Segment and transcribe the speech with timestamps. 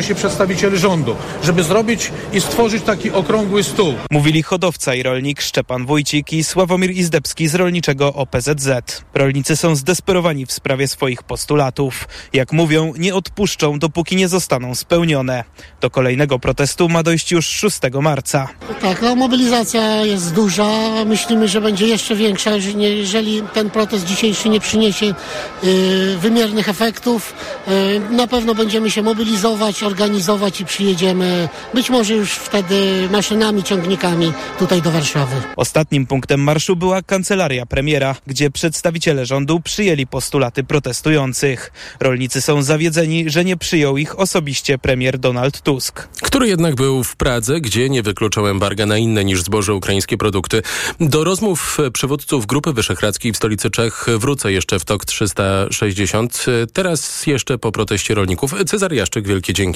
[0.00, 3.94] się przedstawicieli rządu, żeby zrobić i stworzyć taki okrągły stół.
[4.10, 8.68] Mówili hodowca i rolnik Szczepan Wójcik i Sławomir Izdebski z rolniczego OPZZ.
[9.14, 12.08] Rolnicy są zdesperowani w sprawie swoich postulatów.
[12.32, 15.44] Jak mówią, nie odpuszczą, dopóki nie zostaną spełnione.
[15.80, 18.48] Do kolejnego protestu ma dojść już 6 marca.
[18.82, 20.90] Tak, no mobilizacja jest duża.
[21.06, 27.34] Myślimy, że będzie jeszcze większa, jeżeli ten protest dzisiejszy nie przyniesie yy, wymiernych efektów.
[27.66, 34.32] Yy, na pewno będziemy się mobilizować, organizować i przyjedziemy być może już wtedy maszynami, ciągnikami
[34.58, 35.36] tutaj do Warszawy.
[35.56, 41.72] Ostatnim punktem marszu była kancelaria premiera, gdzie przedstawiciele rządu przyjęli postulaty protestujących.
[42.00, 46.08] Rolnicy są zawiedzeni, że nie przyjął ich osobiście premier Donald Tusk.
[46.22, 50.62] Który jednak był w Pradze, gdzie nie wykluczał embarga na inne niż zboże ukraińskie produkty.
[51.00, 56.44] Do rozmów przywódców Grupy Wyszehradzkiej w stolicy Czech wrócę jeszcze w TOK 360.
[56.72, 58.54] Teraz jeszcze po proteście rolników.
[58.66, 59.71] Cezar Jaszczyk, wielkie dzięki.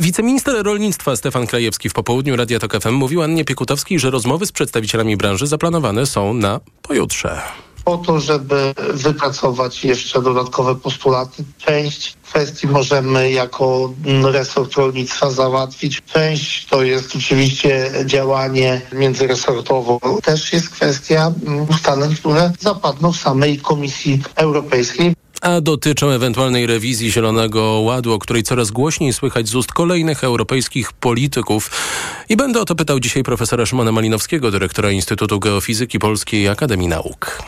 [0.00, 4.52] Wiceminister rolnictwa Stefan Krajewski w popołudniu Radia TOK FM mówił Annie Piekutowskiej, że rozmowy z
[4.52, 7.40] przedstawicielami branży zaplanowane są na pojutrze
[7.84, 11.44] po to, żeby wypracować jeszcze dodatkowe postulaty.
[11.58, 16.02] Część kwestii możemy jako resort rolnictwa załatwić.
[16.12, 19.98] Część to jest oczywiście działanie międzyresortowe.
[20.22, 21.32] Też jest kwestia
[21.68, 28.42] ustaleń, które zapadną w samej Komisji Europejskiej a dotyczą ewentualnej rewizji Zielonego Ładu, o której
[28.42, 31.70] coraz głośniej słychać z ust kolejnych europejskich polityków.
[32.28, 37.42] I będę o to pytał dzisiaj profesora Szymona Malinowskiego, dyrektora Instytutu Geofizyki Polskiej Akademii Nauk.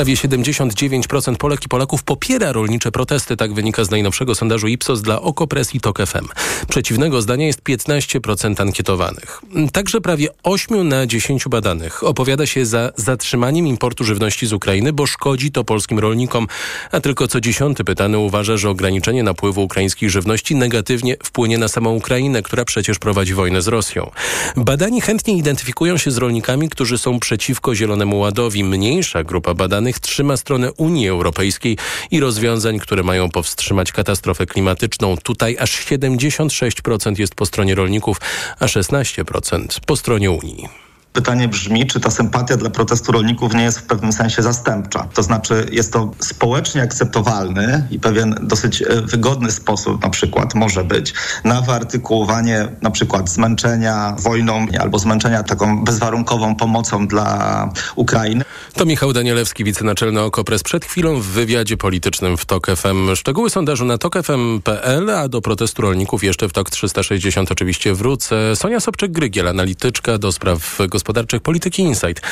[0.00, 5.22] Prawie 79% Polek i Polaków popiera rolnicze protesty, tak wynika z najnowszego sondażu Ipsos dla
[5.22, 6.28] Okopres i TOK FM.
[6.68, 9.40] Przeciwnego zdania jest 15% ankietowanych.
[9.72, 15.06] Także prawie 8 na 10 badanych opowiada się za zatrzymaniem importu żywności z Ukrainy, bo
[15.06, 16.46] szkodzi to polskim rolnikom,
[16.92, 21.94] a tylko co dziesiąty pytany uważa, że ograniczenie napływu ukraińskiej żywności negatywnie wpłynie na samą
[21.94, 24.10] Ukrainę, która przecież prowadzi wojnę z Rosją.
[24.56, 28.64] Badani chętnie identyfikują się z rolnikami, którzy są przeciwko Zielonemu Ładowi.
[28.64, 31.76] Mniejsza grupa badanych trzyma stronę Unii Europejskiej
[32.10, 35.16] i rozwiązań, które mają powstrzymać katastrofę klimatyczną.
[35.16, 38.20] Tutaj aż 76% jest po stronie rolników,
[38.58, 40.89] a 16% po stronie Unii.
[41.12, 45.08] Pytanie brzmi, czy ta sympatia dla protestu rolników nie jest w pewnym sensie zastępcza?
[45.14, 50.84] To znaczy, jest to społecznie akceptowalny i pewien dosyć e, wygodny sposób, na przykład, może
[50.84, 58.44] być, na wyartykułowanie na przykład zmęczenia wojną albo zmęczenia taką bezwarunkową pomocą dla Ukrainy.
[58.74, 63.16] To Michał Danielewski, wicenaczelny Okopres, przed chwilą w wywiadzie politycznym w TOK FM.
[63.16, 68.56] Szczegóły sondażu na tokfm.pl, a do protestu rolników jeszcze w TOK 360 oczywiście wrócę.
[68.56, 72.22] Sonia Sobczyk-Grygiel, analityczka do spraw gospodarczych gospodarczych Polityki Insight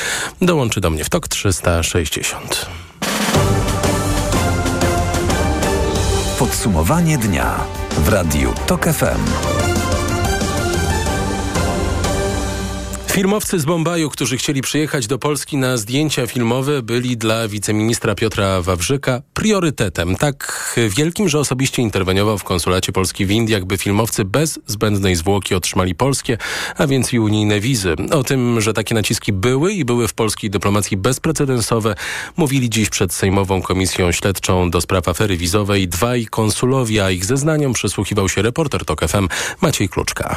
[0.41, 2.65] dołączy do mnie w TOK 360.
[6.39, 7.59] Podsumowanie dnia
[7.97, 9.58] w Radiu TOK FM.
[13.11, 18.61] Filmowcy z Bombaju, którzy chcieli przyjechać do Polski na zdjęcia filmowe, byli dla wiceministra Piotra
[18.61, 20.15] Wawrzyka priorytetem.
[20.15, 25.55] Tak wielkim, że osobiście interweniował w konsulacie Polski w Indiach, by filmowcy bez zbędnej zwłoki
[25.55, 26.37] otrzymali polskie,
[26.77, 27.95] a więc i unijne wizy.
[28.11, 31.95] O tym, że takie naciski były i były w polskiej dyplomacji bezprecedensowe,
[32.37, 37.73] mówili dziś przed Sejmową Komisją Śledczą do spraw afery wizowej dwaj konsulowie, a ich zeznaniom
[37.73, 39.27] przysłuchiwał się reporter TOK FM
[39.61, 40.35] Maciej Kluczka.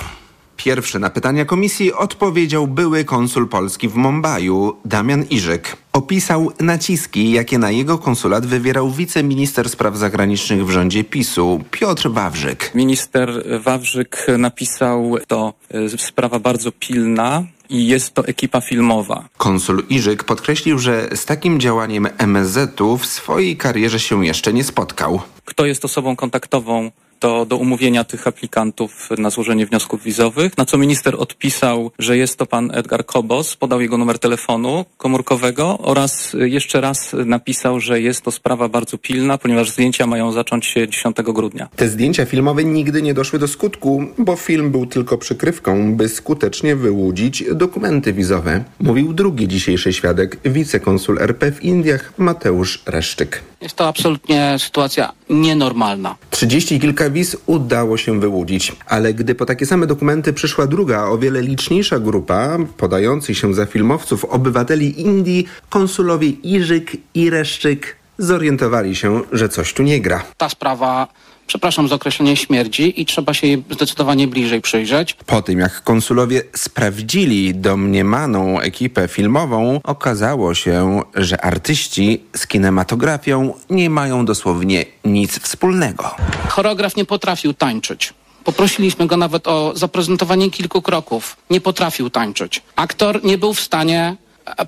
[0.57, 5.77] Pierwszy na pytania komisji odpowiedział były konsul Polski w Mumbaiu, Damian Iżyk.
[5.93, 12.75] Opisał naciski, jakie na jego konsulat wywierał wiceminister spraw zagranicznych w rządzie PiSu, Piotr Wawrzyk.
[12.75, 19.29] Minister Wawrzyk napisał, to e, sprawa bardzo pilna, i jest to ekipa filmowa.
[19.37, 25.21] Konsul Iżyk podkreślił, że z takim działaniem MSZ-u w swojej karierze się jeszcze nie spotkał.
[25.45, 26.91] Kto jest osobą kontaktową
[27.23, 32.37] do, do umówienia tych aplikantów na złożenie wniosków wizowych, na co minister odpisał, że jest
[32.37, 38.23] to pan Edgar Kobos, podał jego numer telefonu komórkowego oraz jeszcze raz napisał, że jest
[38.23, 41.69] to sprawa bardzo pilna, ponieważ zdjęcia mają zacząć się 10 grudnia.
[41.77, 46.77] Te zdjęcia filmowe nigdy nie doszły do skutku, bo film był tylko przykrywką, by skutecznie
[46.77, 53.43] wyłudzić dokumenty wizowe, mówił drugi dzisiejszy świadek, wicekonsul RP w Indiach Mateusz Reszczyk.
[53.63, 56.17] Jest to absolutnie sytuacja nienormalna.
[56.31, 61.19] Trzydzieści kilka wiz udało się wyłudzić, ale gdy po takie same dokumenty przyszła druga, o
[61.19, 69.21] wiele liczniejsza grupa podających się za filmowców obywateli Indii, konsulowie Iżyk i Reszczyk zorientowali się,
[69.33, 70.25] że coś tu nie gra.
[70.37, 71.09] Ta sprawa
[71.53, 75.15] przepraszam za określenie, śmierdzi i trzeba się jej zdecydowanie bliżej przyjrzeć.
[75.27, 83.91] Po tym, jak konsulowie sprawdzili domniemaną ekipę filmową, okazało się, że artyści z kinematografią nie
[83.91, 86.11] mają dosłownie nic wspólnego.
[86.49, 88.15] Choreograf nie potrafił tańczyć.
[88.45, 91.37] Poprosiliśmy go nawet o zaprezentowanie kilku kroków.
[91.51, 92.63] Nie potrafił tańczyć.
[92.77, 94.17] Aktor nie był w stanie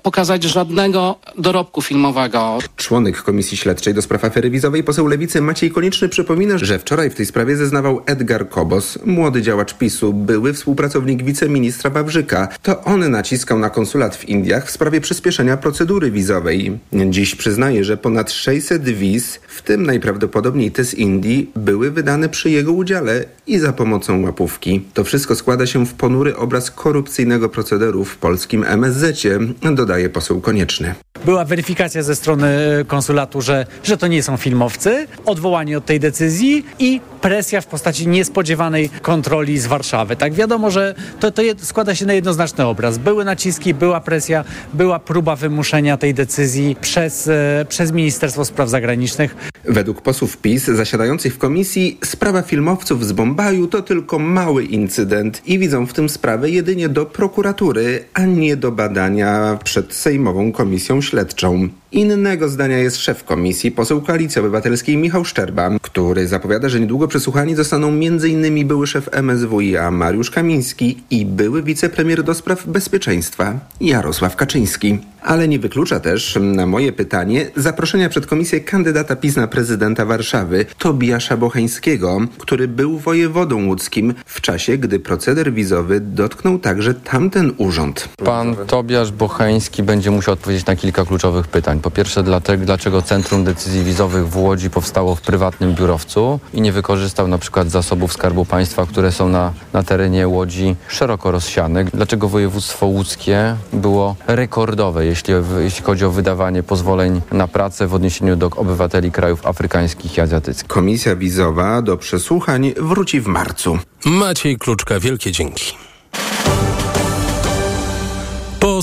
[0.03, 2.59] pokazać żadnego dorobku filmowego.
[2.75, 7.15] Członek Komisji Śledczej do spraw afery wizowej poseł Lewicy Maciej Konieczny przypomina, że wczoraj w
[7.15, 12.47] tej sprawie zeznawał Edgar Kobos, młody działacz PiSu, były współpracownik wiceministra Wawrzyka.
[12.61, 16.79] To on naciskał na konsulat w Indiach w sprawie przyspieszenia procedury wizowej.
[17.09, 22.49] Dziś przyznaje, że ponad 600 wiz, w tym najprawdopodobniej te z Indii, były wydane przy
[22.49, 24.81] jego udziale i za pomocą łapówki.
[24.93, 29.39] To wszystko składa się w ponury obraz korupcyjnego procederu w polskim MSZ-cie,
[29.73, 30.95] dodaje poseł Konieczny.
[31.25, 32.47] Była weryfikacja ze strony
[32.87, 38.07] konsulatu, że, że to nie są filmowcy, odwołanie od tej decyzji i presja w postaci
[38.07, 40.15] niespodziewanej kontroli z Warszawy.
[40.15, 42.97] Tak wiadomo, że to, to składa się na jednoznaczny obraz.
[42.97, 44.43] Były naciski, była presja,
[44.73, 49.35] była próba wymuszenia tej decyzji przez, e, przez Ministerstwo Spraw Zagranicznych.
[49.63, 55.59] Według posłów PiS zasiadających w komisji sprawa filmowców z Bombaju to tylko mały incydent i
[55.59, 61.69] widzą w tym sprawę jedynie do prokuratury, a nie do badania przed Sejmową Komisją Śledczą.
[61.91, 67.55] Innego zdania jest szef komisji, poseł Koalicji Obywatelskiej Michał Szczerba, który zapowiada, że niedługo przesłuchani
[67.55, 68.67] zostaną m.in.
[68.67, 74.99] były szef MSWiA Mariusz Kamiński i były wicepremier do spraw bezpieczeństwa Jarosław Kaczyński.
[75.21, 80.65] Ale nie wyklucza też, na moje pytanie, zaproszenia przed komisję kandydata PiS na prezydenta Warszawy,
[80.77, 88.09] Tobiasza Bocheńskiego, który był wojewodą łódzkim w czasie, gdy proceder wizowy dotknął także tamten urząd.
[88.25, 91.79] Pan Tobiasz Bocheński będzie musiał odpowiedzieć na kilka kluczowych pytań.
[91.79, 92.23] Po pierwsze,
[92.57, 96.71] dlaczego Centrum Decyzji Wizowych w Łodzi powstało w prywatnym biurowcu i nie
[97.05, 101.83] wykorzystał na przykład zasobów Skarbu Państwa, które są na, na terenie Łodzi szeroko rozsiane.
[101.83, 108.35] Dlaczego województwo łódzkie było rekordowe, jeśli, jeśli chodzi o wydawanie pozwoleń na pracę w odniesieniu
[108.35, 110.67] do obywateli krajów afrykańskich i azjatyckich.
[110.67, 113.79] Komisja wizowa do przesłuchań wróci w marcu.
[114.05, 115.73] Maciej Kluczka, wielkie dzięki.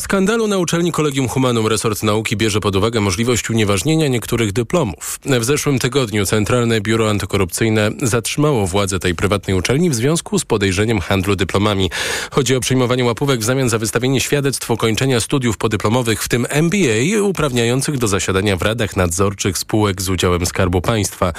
[0.02, 5.18] Skandalu na uczelni Kolegium Humanum resort nauki bierze pod uwagę możliwość unieważnienia niektórych dyplomów.
[5.40, 11.00] W zeszłym tygodniu Centralne Biuro Antykorupcyjne zatrzymało władzę tej prywatnej uczelni w związku z podejrzeniem
[11.00, 11.90] handlu dyplomami.
[12.30, 17.22] Chodzi o przyjmowanie łapówek w zamian za wystawienie świadectw ukończenia studiów podyplomowych, w tym MBA,
[17.22, 21.32] uprawniających do zasiadania w radach nadzorczych spółek z udziałem Skarbu Państwa.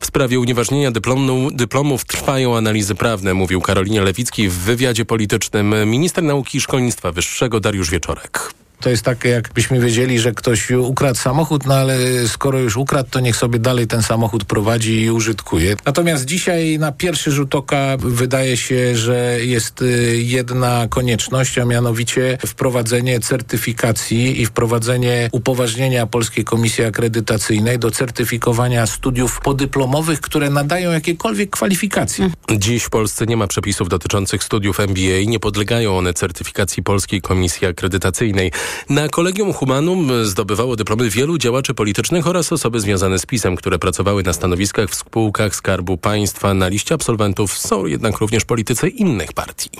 [0.00, 6.24] W sprawie unieważnienia dyplomu, dyplomów trwają analizy prawne, mówił Karolinie Lewicki w wywiadzie politycznym minister
[6.24, 8.54] nauki i szkolnictwa wyższego Dariusz Wieczorek wieczorek.
[8.80, 11.98] To jest takie, jakbyśmy wiedzieli, że ktoś ukradł samochód, no ale
[12.28, 15.76] skoro już ukradł, to niech sobie dalej ten samochód prowadzi i użytkuje.
[15.86, 22.38] Natomiast dzisiaj na pierwszy rzut oka wydaje się, że jest y, jedna konieczność, a mianowicie
[22.46, 31.50] wprowadzenie certyfikacji i wprowadzenie upoważnienia Polskiej Komisji Akredytacyjnej do certyfikowania studiów podyplomowych, które nadają jakiekolwiek
[31.50, 32.30] kwalifikacje.
[32.56, 35.24] Dziś w Polsce nie ma przepisów dotyczących studiów MBA.
[35.26, 38.52] Nie podlegają one certyfikacji Polskiej Komisji Akredytacyjnej.
[38.88, 44.22] Na Kolegium Humanum zdobywało dyplomy wielu działaczy politycznych oraz osoby związane z PiSem, które pracowały
[44.22, 46.54] na stanowiskach w spółkach Skarbu Państwa.
[46.54, 49.70] Na liście absolwentów są jednak również politycy innych partii.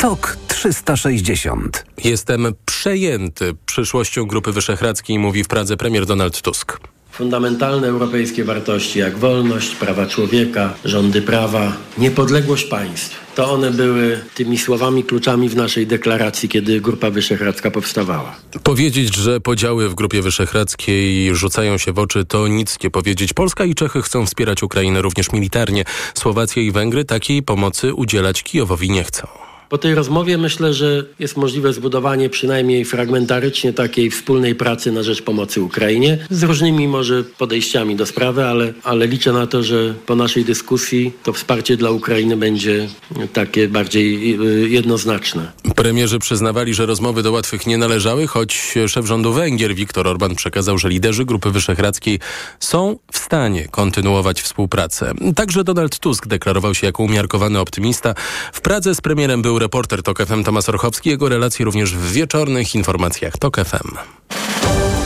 [0.00, 1.84] TOK 360.
[2.04, 6.78] Jestem przejęty przyszłością Grupy Wyszehradzkiej, mówi w Pradze premier Donald Tusk.
[7.14, 13.34] Fundamentalne europejskie wartości jak wolność, prawa człowieka, rządy prawa, niepodległość państw.
[13.34, 18.36] To one były tymi słowami kluczami w naszej deklaracji, kiedy Grupa Wyszehradzka powstawała.
[18.62, 23.32] Powiedzieć, że podziały w Grupie Wyszehradzkiej rzucają się w oczy, to nic nie powiedzieć.
[23.32, 25.84] Polska i Czechy chcą wspierać Ukrainę również militarnie.
[26.14, 29.43] Słowacja i Węgry takiej pomocy udzielać Kijowowi nie chcą.
[29.68, 35.22] Po tej rozmowie myślę, że jest możliwe zbudowanie przynajmniej fragmentarycznie takiej wspólnej pracy na rzecz
[35.22, 40.16] pomocy Ukrainie z różnymi może podejściami do sprawy, ale, ale liczę na to, że po
[40.16, 42.88] naszej dyskusji to wsparcie dla Ukrainy będzie
[43.32, 45.52] takie bardziej y, jednoznaczne.
[45.76, 50.78] Premierzy przyznawali, że rozmowy do łatwych nie należały, choć szef rządu Węgier Viktor Orban przekazał,
[50.78, 52.18] że liderzy Grupy Wyszehradzkiej
[52.60, 55.12] są w stanie kontynuować współpracę.
[55.36, 58.14] Także Donald Tusk deklarował się jako umiarkowany optymista.
[58.52, 61.10] W Pradze z premierem był reporter TOK FM Tomasz Orchowski.
[61.10, 63.96] Jego relacje również w wieczornych informacjach TOK FM.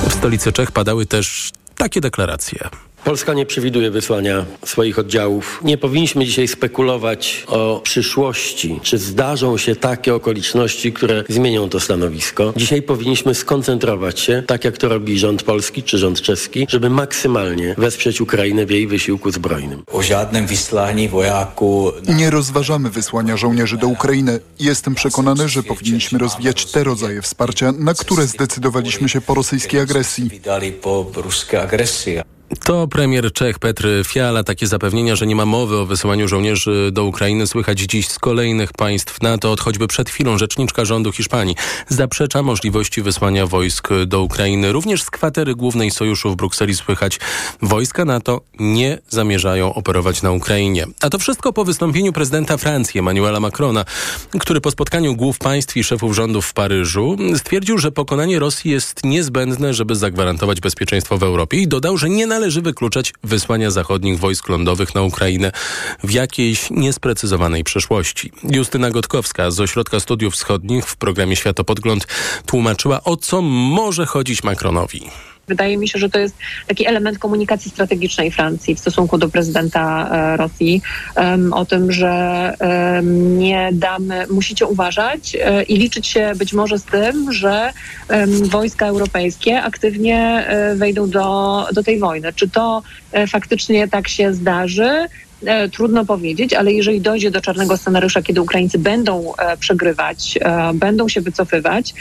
[0.08, 2.68] W stolicy Czech padały też takie deklaracje.
[3.04, 5.60] Polska nie przewiduje wysłania swoich oddziałów.
[5.64, 12.52] Nie powinniśmy dzisiaj spekulować o przyszłości, czy zdarzą się takie okoliczności, które zmienią to stanowisko.
[12.56, 17.74] Dzisiaj powinniśmy skoncentrować się, tak jak to robi rząd polski czy rząd czeski, żeby maksymalnie
[17.78, 19.82] wesprzeć Ukrainę w jej wysiłku zbrojnym.
[19.92, 21.92] O żadnym wysłaniu wojaku.
[22.08, 24.40] Nie rozważamy wysłania żołnierzy do Ukrainy.
[24.60, 30.30] Jestem przekonany, że powinniśmy rozwijać te rodzaje wsparcia, na które zdecydowaliśmy się po rosyjskiej agresji.
[30.82, 32.37] po ruskiej agresji.
[32.48, 34.44] To premier Czech Petr Fiala.
[34.44, 38.72] Takie zapewnienia, że nie ma mowy o wysyłaniu żołnierzy do Ukrainy słychać dziś z kolejnych
[38.72, 39.52] państw NATO.
[39.52, 41.56] Od choćby przed chwilą rzeczniczka rządu Hiszpanii
[41.88, 44.72] zaprzecza możliwości wysłania wojsk do Ukrainy.
[44.72, 47.20] Również z kwatery głównej sojuszu w Brukseli słychać
[47.62, 50.86] wojska NATO nie zamierzają operować na Ukrainie.
[51.00, 53.84] A to wszystko po wystąpieniu prezydenta Francji Emmanuela Macrona,
[54.38, 59.04] który po spotkaniu głów państw i szefów rządów w Paryżu stwierdził, że pokonanie Rosji jest
[59.04, 64.48] niezbędne, żeby zagwarantować bezpieczeństwo w Europie i dodał, że nie należy wykluczać wysłania zachodnich wojsk
[64.48, 65.52] lądowych na Ukrainę
[66.04, 68.32] w jakiejś niesprecyzowanej przyszłości.
[68.50, 72.06] Justyna Gotkowska z Ośrodka Studiów Wschodnich w programie Światopodgląd
[72.46, 75.10] tłumaczyła, o co może chodzić Macronowi.
[75.48, 76.36] Wydaje mi się, że to jest
[76.66, 80.82] taki element komunikacji strategicznej Francji w stosunku do prezydenta e, Rosji,
[81.52, 82.54] o tym, że
[83.12, 87.72] nie damy, musicie uważać e, i liczyć się być może z tym, że
[88.42, 92.32] wojska europejskie aktywnie e, wejdą do, do tej wojny.
[92.32, 92.82] Czy to
[93.28, 95.08] faktycznie tak się zdarzy?
[95.46, 100.74] E, trudno powiedzieć, ale jeżeli dojdzie do czarnego scenariusza, kiedy Ukraińcy będą e, przegrywać, e,
[100.74, 101.94] będą się wycofywać,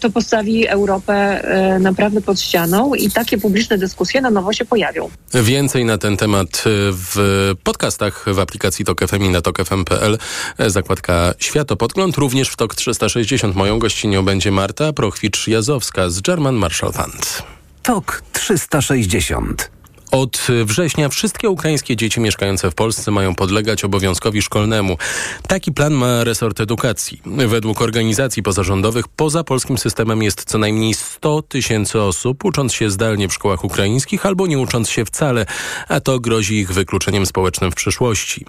[0.00, 1.42] to postawi Europę
[1.80, 5.10] naprawdę pod ścianą i takie publiczne dyskusje na nowo się pojawią.
[5.34, 10.18] Więcej na ten temat w podcastach w aplikacji TOK FM i na tokfm.pl.
[10.66, 12.16] Zakładka Światopodgląd.
[12.16, 17.42] Również w TOK 360 moją gościnią będzie Marta Prochwicz-Jazowska z German Marshall Fund.
[17.82, 19.75] TOK 360
[20.20, 24.98] od września wszystkie ukraińskie dzieci mieszkające w Polsce mają podlegać obowiązkowi szkolnemu.
[25.48, 27.22] Taki plan ma resort edukacji.
[27.26, 33.28] Według organizacji pozarządowych poza polskim systemem jest co najmniej 100 tysięcy osób ucząc się zdalnie
[33.28, 35.46] w szkołach ukraińskich albo nie ucząc się wcale,
[35.88, 38.46] a to grozi ich wykluczeniem społecznym w przyszłości.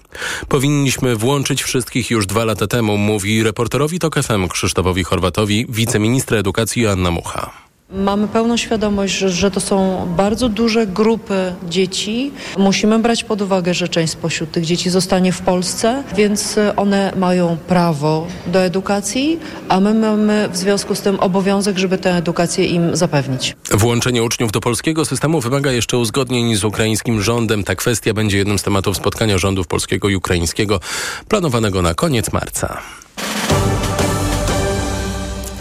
[0.48, 6.82] Powinniśmy włączyć wszystkich już dwa lata temu, mówi reporterowi TOK FM Krzysztofowi Chorwatowi wiceministra edukacji
[6.82, 7.67] Joanna Mucha.
[7.92, 12.30] Mamy pełną świadomość, że, że, to są bardzo duże grupy dzieci.
[12.58, 17.56] Musimy brać pod uwagę, że część spośród tych dzieci zostanie w Polsce, więc one mają
[17.56, 22.96] prawo do edukacji, a my mamy w związku z tym obowiązek, żeby tę edukację im
[22.96, 23.56] zapewnić.
[23.70, 27.64] Włączenie uczniów do polskiego systemu wymaga jeszcze uzgodnień z ukraińskim rządem.
[27.64, 30.80] Ta kwestia będzie jednym z tematów spotkania rządów polskiego i ukraińskiego
[31.28, 32.78] planowanego na koniec marca.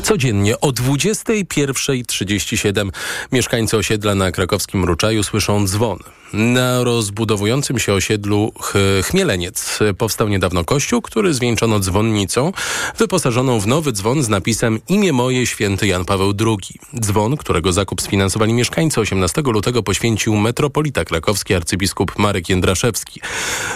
[0.07, 2.89] Codziennie o 21.37
[3.31, 5.99] mieszkańcy osiedla na krakowskim Ruczaju słyszą dzwon.
[6.33, 8.73] Na rozbudowującym się osiedlu Ch
[9.03, 12.51] Chmieleniec powstał niedawno kościół, który zwieńczono dzwonnicą
[12.97, 16.79] wyposażoną w nowy dzwon z napisem Imię moje święty Jan Paweł II.
[17.01, 23.21] Dzwon, którego zakup sfinansowali mieszkańcy 18 lutego poświęcił metropolita krakowski arcybiskup Marek Jędraszewski.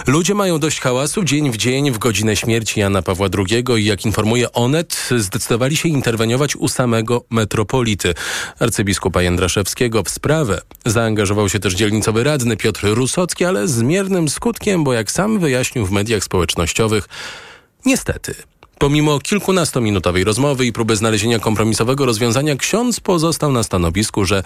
[0.06, 4.04] Ludzie mają dość hałasu dzień w dzień w godzinę śmierci Jana Pawła II i jak
[4.04, 6.21] informuje Onet zdecydowali się interweniować
[6.58, 8.14] u samego metropolity
[8.58, 10.02] arcybiskupa Jędraszewskiego.
[10.02, 15.10] W sprawę zaangażował się też dzielnicowy radny Piotr Rusocki, ale z miernym skutkiem, bo jak
[15.10, 17.08] sam wyjaśnił w mediach społecznościowych,
[17.86, 18.34] niestety
[18.82, 24.42] Pomimo kilkunastominutowej rozmowy i próby znalezienia kompromisowego rozwiązania, ksiądz pozostał na stanowisku, że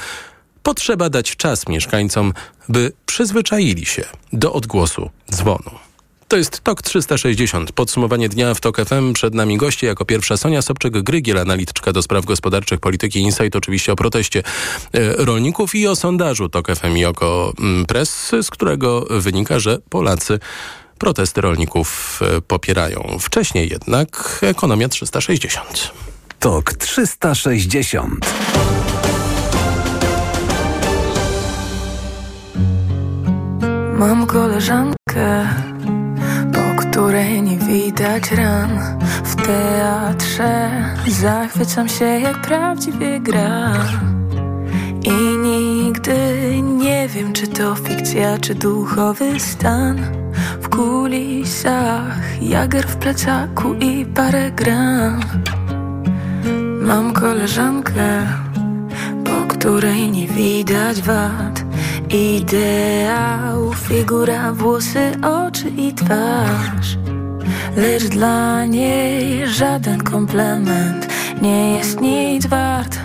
[0.62, 2.32] potrzeba dać czas mieszkańcom,
[2.68, 5.85] by przyzwyczaili się do odgłosu dzwonu.
[6.28, 7.72] To jest TOK 360.
[7.72, 9.12] Podsumowanie dnia w TOK FM.
[9.12, 13.96] Przed nami goście jako pierwsza Sonia Sobczyk-Grygiel, analityczka do spraw gospodarczych, polityki Insight, oczywiście o
[13.96, 14.42] proteście
[14.92, 19.78] e, rolników i o sondażu TOK FM i oko mm, Press, z którego wynika, że
[19.90, 20.38] Polacy
[20.98, 23.18] protesty rolników e, popierają.
[23.20, 25.92] Wcześniej jednak ekonomia 360.
[26.40, 28.26] TOK 360.
[33.98, 35.48] Mam koleżankę
[36.96, 38.70] której nie widać ran
[39.24, 40.70] W teatrze
[41.08, 43.72] zachwycam się jak prawdziwie gra
[45.02, 46.16] I nigdy
[46.62, 49.98] nie wiem czy to fikcja czy duchowy stan.
[50.60, 55.20] W kulisach jager w plecaku i parę gram.
[56.80, 58.26] Mam koleżankę,
[59.24, 61.55] po której nie widać wad
[62.10, 66.98] Ideał, figura, włosy, oczy i twarz
[67.76, 71.08] Lecz dla niej żaden komplement
[71.42, 72.98] nie jest nic wart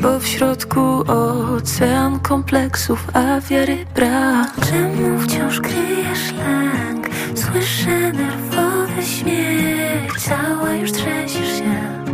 [0.00, 4.50] bo w środku ocean kompleksów, a wiary brak.
[4.70, 7.08] Czemu wciąż kryjesz lęk?
[7.34, 12.04] Słyszę nerwowy śmiech, cała już trzęsiesz się.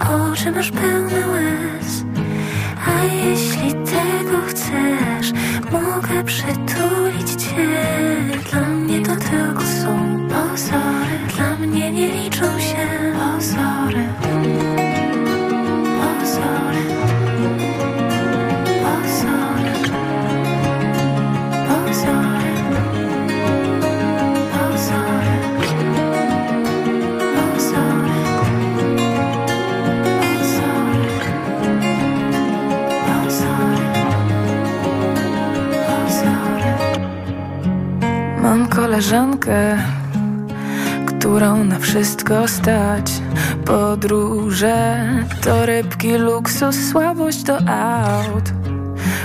[0.00, 2.04] Oczy masz pełne łez,
[2.86, 5.32] a jeśli tego chcesz,
[5.72, 7.68] mogę przytulić cię.
[8.50, 12.86] Dla mnie to tylko są pozory, dla mnie nie liczą się
[13.18, 14.04] pozory.
[15.98, 16.87] Pozory.
[38.58, 39.78] Mam koleżankę,
[41.06, 43.12] którą na wszystko stać.
[43.64, 45.08] Podróże
[45.44, 48.44] to rybki, luksus, słabość to aut.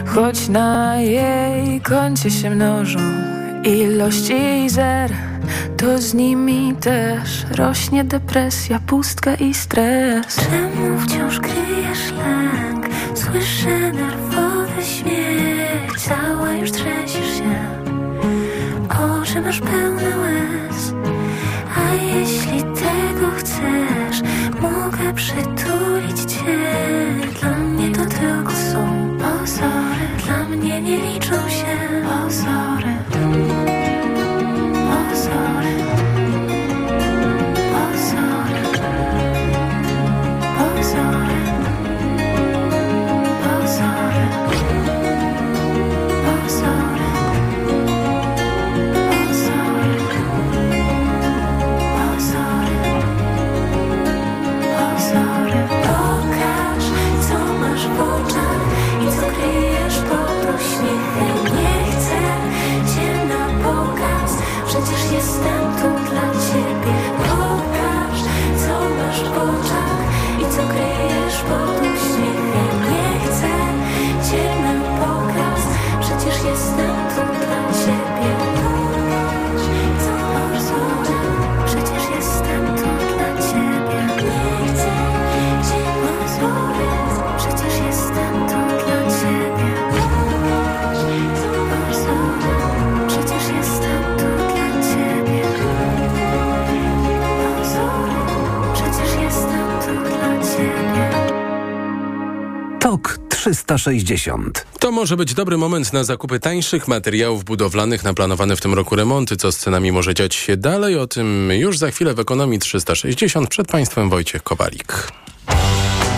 [0.05, 2.99] Choć na jej koncie się mnożą
[3.63, 5.11] ilości zer,
[5.77, 10.35] to z nimi też rośnie depresja, pustka i stres.
[10.35, 12.85] Czemu wciąż kryjesz lęk?
[13.13, 17.82] Słyszę nerwowy śmiech, cała już trzęsiesz się.
[19.33, 20.93] Oczy masz pełne łez,
[21.77, 24.21] a jeśli tego chcesz,
[24.61, 26.59] mogę przytulić cię.
[27.39, 31.77] Dla mnie to tylko są pozory, dla mnie nie liczą się.
[32.03, 32.92] Pozory.
[103.43, 104.65] 360.
[104.79, 108.95] To może być dobry moment na zakupy tańszych materiałów budowlanych na planowane w tym roku
[108.95, 109.37] remonty.
[109.37, 110.97] Co z cenami może dziać się dalej?
[110.97, 113.49] O tym już za chwilę w Ekonomii 360.
[113.49, 115.07] Przed Państwem Wojciech Kowalik.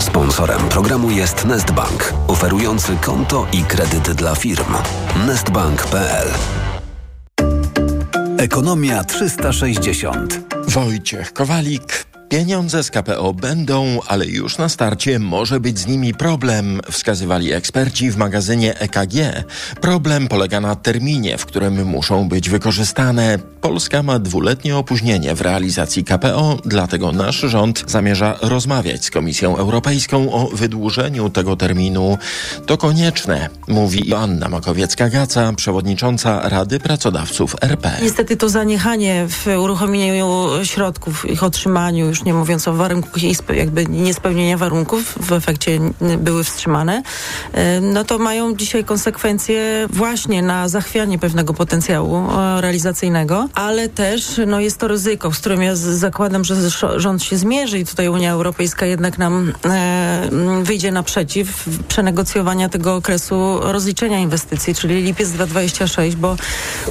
[0.00, 4.74] Sponsorem programu jest Nestbank, oferujący konto i kredyty dla firm.
[5.26, 6.28] Nestbank.pl
[8.38, 10.40] Ekonomia 360.
[10.68, 12.05] Wojciech Kowalik.
[12.36, 18.10] Pieniądze z KPO będą, ale już na starcie może być z nimi problem, wskazywali eksperci
[18.10, 19.44] w magazynie EKG.
[19.80, 23.38] Problem polega na terminie, w którym muszą być wykorzystane.
[23.60, 30.32] Polska ma dwuletnie opóźnienie w realizacji KPO, dlatego nasz rząd zamierza rozmawiać z Komisją Europejską
[30.32, 32.18] o wydłużeniu tego terminu.
[32.66, 37.92] To konieczne, mówi Joanna Makowiecka-Gaca, przewodnicząca Rady Pracodawców RP.
[38.02, 44.56] Niestety to zaniechanie w uruchomieniu środków, ich otrzymaniu, już mówiąc o warunkach i jakby niespełnienia
[44.56, 45.80] warunków, w efekcie
[46.18, 47.02] były wstrzymane,
[47.52, 54.40] e, no to mają dzisiaj konsekwencje właśnie na zachwianie pewnego potencjału e, realizacyjnego, ale też
[54.46, 56.56] no, jest to ryzyko, z którym ja zakładam, że
[56.96, 60.28] rząd się zmierzy i tutaj Unia Europejska jednak nam e,
[60.62, 66.36] wyjdzie naprzeciw przenegocjowania tego okresu rozliczenia inwestycji, czyli lipiec 2026, bo,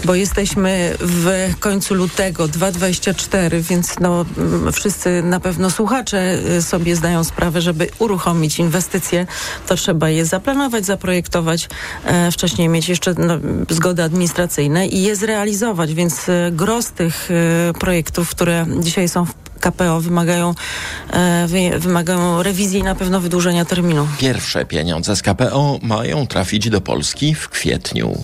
[0.05, 4.25] bo jesteśmy w końcu lutego 2024, więc no,
[4.73, 9.27] wszyscy na pewno słuchacze y, sobie zdają sprawę, żeby uruchomić inwestycje,
[9.67, 11.69] to trzeba je zaplanować, zaprojektować,
[12.05, 13.37] e, wcześniej mieć jeszcze no,
[13.69, 19.33] zgody administracyjne i je zrealizować, więc e, gros tych e, projektów, które dzisiaj są w
[19.59, 20.55] KPO wymagają,
[21.47, 24.07] wy, wymagają rewizji i na pewno wydłużenia terminu.
[24.19, 28.23] Pierwsze pieniądze z KPO mają trafić do Polski w kwietniu.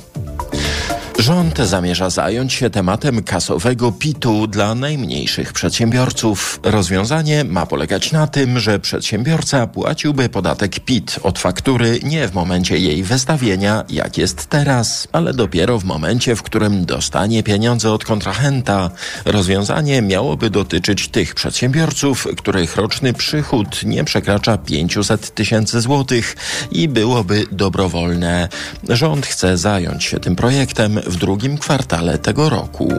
[1.22, 6.60] Rząd zamierza zająć się tematem kasowego PIT-u dla najmniejszych przedsiębiorców.
[6.64, 12.78] Rozwiązanie ma polegać na tym, że przedsiębiorca płaciłby podatek PIT od faktury nie w momencie
[12.78, 18.90] jej wystawienia, jak jest teraz, ale dopiero w momencie, w którym dostanie pieniądze od kontrahenta.
[19.26, 26.36] Rozwiązanie miałoby dotyczyć tych przedsiębiorców, których roczny przychód nie przekracza 500 tysięcy złotych
[26.72, 28.50] i byłoby dobrowolne.
[28.90, 32.94] Rząd chce zająć się tym projektem w drugim kwartale tego roku.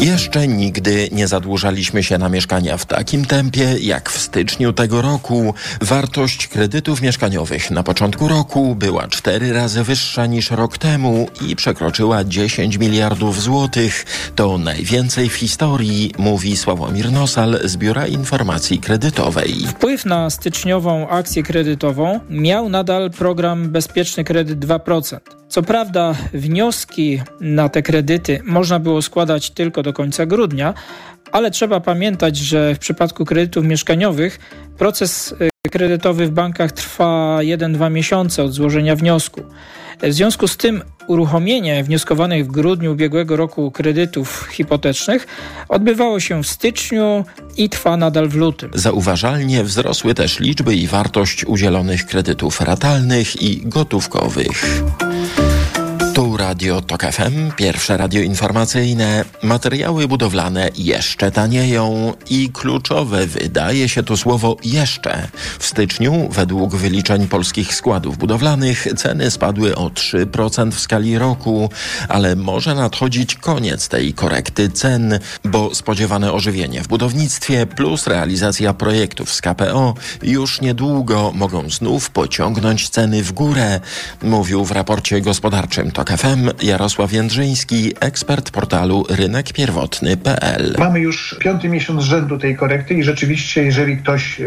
[0.00, 5.54] Jeszcze nigdy nie zadłużaliśmy się na mieszkania w takim tempie jak w styczniu tego roku.
[5.80, 12.24] Wartość kredytów mieszkaniowych na początku roku była cztery razy wyższa niż rok temu i przekroczyła
[12.24, 14.04] 10 miliardów złotych.
[14.36, 19.54] To najwięcej w historii, mówi Sławomir Nosal z Biura Informacji Kredytowej.
[19.68, 25.18] Wpływ na styczniową akcję kredytową miał nadal program Bezpieczny Kredyt 2%.
[25.50, 30.74] Co prawda wnioski na te kredyty można było składać tylko do końca grudnia,
[31.32, 34.38] ale trzeba pamiętać, że w przypadku kredytów mieszkaniowych
[34.78, 35.34] proces
[35.66, 39.40] y, kredytowy w bankach trwa 1-2 miesiące od złożenia wniosku.
[40.02, 45.26] W związku z tym uruchomienie wnioskowanych w grudniu ubiegłego roku kredytów hipotecznych
[45.68, 47.24] odbywało się w styczniu
[47.56, 48.70] i trwa nadal w lutym.
[48.74, 54.82] Zauważalnie wzrosły też liczby i wartość udzielonych kredytów ratalnych i gotówkowych.
[56.40, 59.24] Radio Tok FM, pierwsze radio informacyjne.
[59.42, 65.28] Materiały budowlane jeszcze tanieją i kluczowe wydaje się tu słowo jeszcze.
[65.58, 71.70] W styczniu, według wyliczeń polskich składów budowlanych, ceny spadły o 3% w skali roku,
[72.08, 79.32] ale może nadchodzić koniec tej korekty cen, bo spodziewane ożywienie w budownictwie plus realizacja projektów
[79.32, 83.80] z KPO już niedługo mogą znów pociągnąć ceny w górę,
[84.22, 86.29] mówił w raporcie gospodarczym Tok FM
[86.62, 90.74] Jarosław Jędrzyński, ekspert portalu rynekpierwotny.pl.
[90.78, 94.46] Mamy już piąty miesiąc rzędu tej korekty i rzeczywiście, jeżeli ktoś e,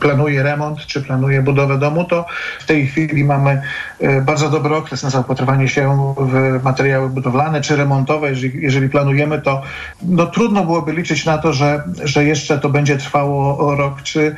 [0.00, 2.26] planuje remont czy planuje budowę domu, to
[2.60, 3.62] w tej chwili mamy
[4.00, 8.30] e, bardzo dobry okres na zaopatrywanie się w materiały budowlane czy remontowe.
[8.30, 9.62] Jeżeli, jeżeli planujemy, to
[10.02, 14.36] no, trudno byłoby liczyć na to, że, że jeszcze to będzie trwało rok czy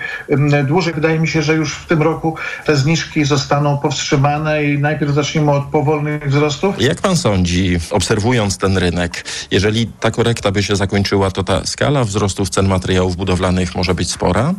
[0.65, 0.95] dłużej.
[0.95, 5.51] Wydaje mi się, że już w tym roku te zniżki zostaną powstrzymane i najpierw zaczniemy
[5.53, 6.81] od powolnych wzrostów.
[6.87, 12.05] Jak pan sądzi, obserwując ten rynek, jeżeli ta korekta by się zakończyła, to ta skala
[12.05, 14.55] wzrostów cen materiałów budowlanych może być spora?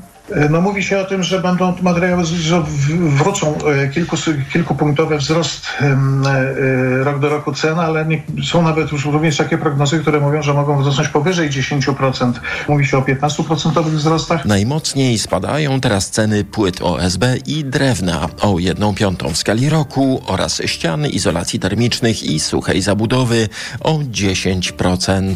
[0.49, 2.63] No mówi się o tym, że będą materiały, że
[2.99, 4.15] wrócą e, kilku,
[4.53, 8.05] kilkupunktowy wzrost e, rok do roku cen, ale
[8.51, 12.33] są nawet już również takie prognozy, które mówią, że mogą wzrosnąć powyżej 10%.
[12.67, 14.45] Mówi się o 15% wzrostach.
[14.45, 20.61] Najmocniej spadają teraz ceny płyt OSB i drewna o 1 piątą w skali roku oraz
[20.65, 23.49] ścian izolacji termicznych i suchej zabudowy
[23.81, 25.35] o 10%.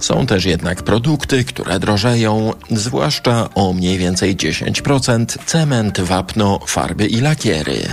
[0.00, 7.20] Są też jednak produkty, które drożeją, zwłaszcza o mniej więcej 10%, cement, wapno, farby i
[7.20, 7.88] lakiery.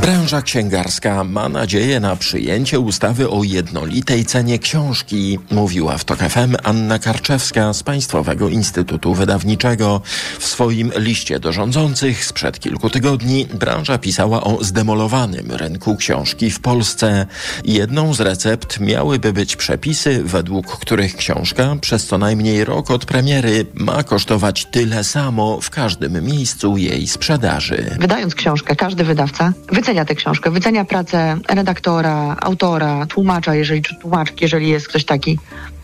[0.00, 6.56] Branża księgarska ma nadzieję na przyjęcie ustawy o jednolitej cenie książki, mówiła w TOK FM
[6.62, 10.00] Anna Karczewska z Państwowego Instytutu Wydawniczego.
[10.38, 16.60] W swoim liście do rządzących sprzed kilku tygodni branża pisała o zdemolowanym rynku książki w
[16.60, 17.26] Polsce.
[17.64, 23.66] Jedną z recept miałyby być przepisy, według których książka przez co najmniej rok od premiery
[23.74, 27.96] ma kosztować tyle samo w każdym miejscu jej sprzedaży.
[28.00, 34.38] Wydając książkę, każdy wydawca wycenia tę książkę, wycenia pracę redaktora, autora, tłumacza, jeżeli czy tłumaczki,
[34.44, 35.38] jeżeli jest ktoś taki,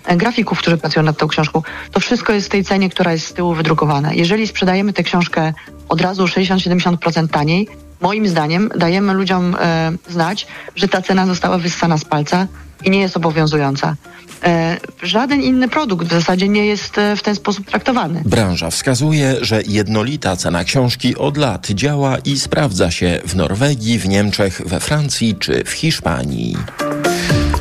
[0.05, 1.63] e, grafików, którzy pracują nad tą książką.
[1.93, 4.13] To wszystko jest w tej cenie, która jest z tyłu wydrukowana.
[4.13, 5.53] Jeżeli sprzedajemy tę książkę
[5.89, 7.69] od razu 60-70% taniej,
[8.01, 12.47] moim zdaniem dajemy ludziom e, znać, że ta cena została wyssana z palca
[12.85, 13.97] i nie jest obowiązująca.
[14.45, 18.23] E, żaden inny produkt w zasadzie nie jest e, w ten sposób traktowany.
[18.25, 24.09] Branża wskazuje, że jednolita cena książki od lat działa i sprawdza się w Norwegii, w
[24.09, 26.57] Niemczech, we Francji czy w Hiszpanii.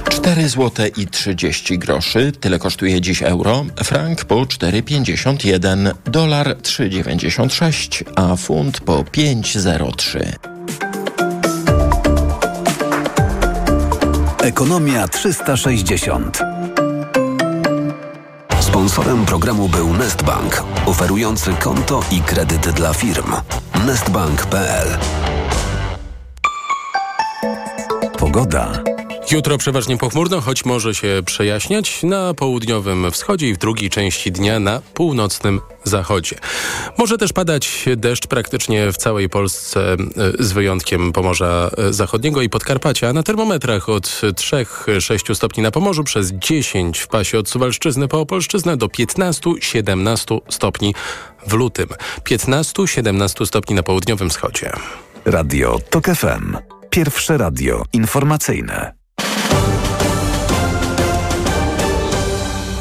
[0.10, 8.36] 4 zł i 30 groszy, tyle kosztuje dziś euro, frank po 4,51, dolar 3,96, a
[8.36, 10.57] funt po 5,03.
[14.48, 16.40] Ekonomia 360.
[18.60, 23.34] Sponsorem programu był Nestbank, oferujący konto i kredyt dla firm.
[23.86, 24.88] Nestbank.pl
[28.20, 28.87] Pogoda.
[29.32, 34.60] Jutro przeważnie pochmurno, choć może się przejaśniać na południowym wschodzie i w drugiej części dnia
[34.60, 36.36] na północnym zachodzie.
[36.98, 39.98] Może też padać deszcz praktycznie w całej Polsce e,
[40.40, 43.14] z wyjątkiem Pomorza e, Zachodniego i Podkarpacia.
[43.14, 48.78] Na termometrach od 3-6 stopni na Pomorzu przez 10 w pasie od Suwalszczyzny po Opolszczyznę
[48.78, 50.96] do 15-17 stopni
[51.48, 51.88] w lutym.
[52.24, 54.72] 15-17 stopni na południowym wschodzie.
[55.26, 56.58] Radio TOK FM.
[56.90, 59.07] Pierwsze radio informacyjne.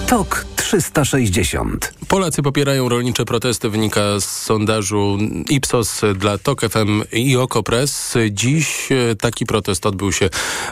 [0.07, 1.92] TOK 360.
[2.09, 8.14] Polacy popierają rolnicze protesty, wynika z sondażu Ipsos dla TOK FM i Okopres.
[8.31, 10.31] Dziś e, taki protest odbył się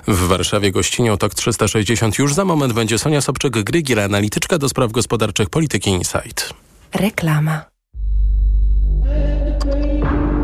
[0.09, 2.19] w Warszawie gościnią TOK 360.
[2.19, 6.55] Już za moment będzie Sonia Sobczyk-Grygiel, analityczka do spraw gospodarczych Polityki Insight.
[6.95, 7.65] Reklama.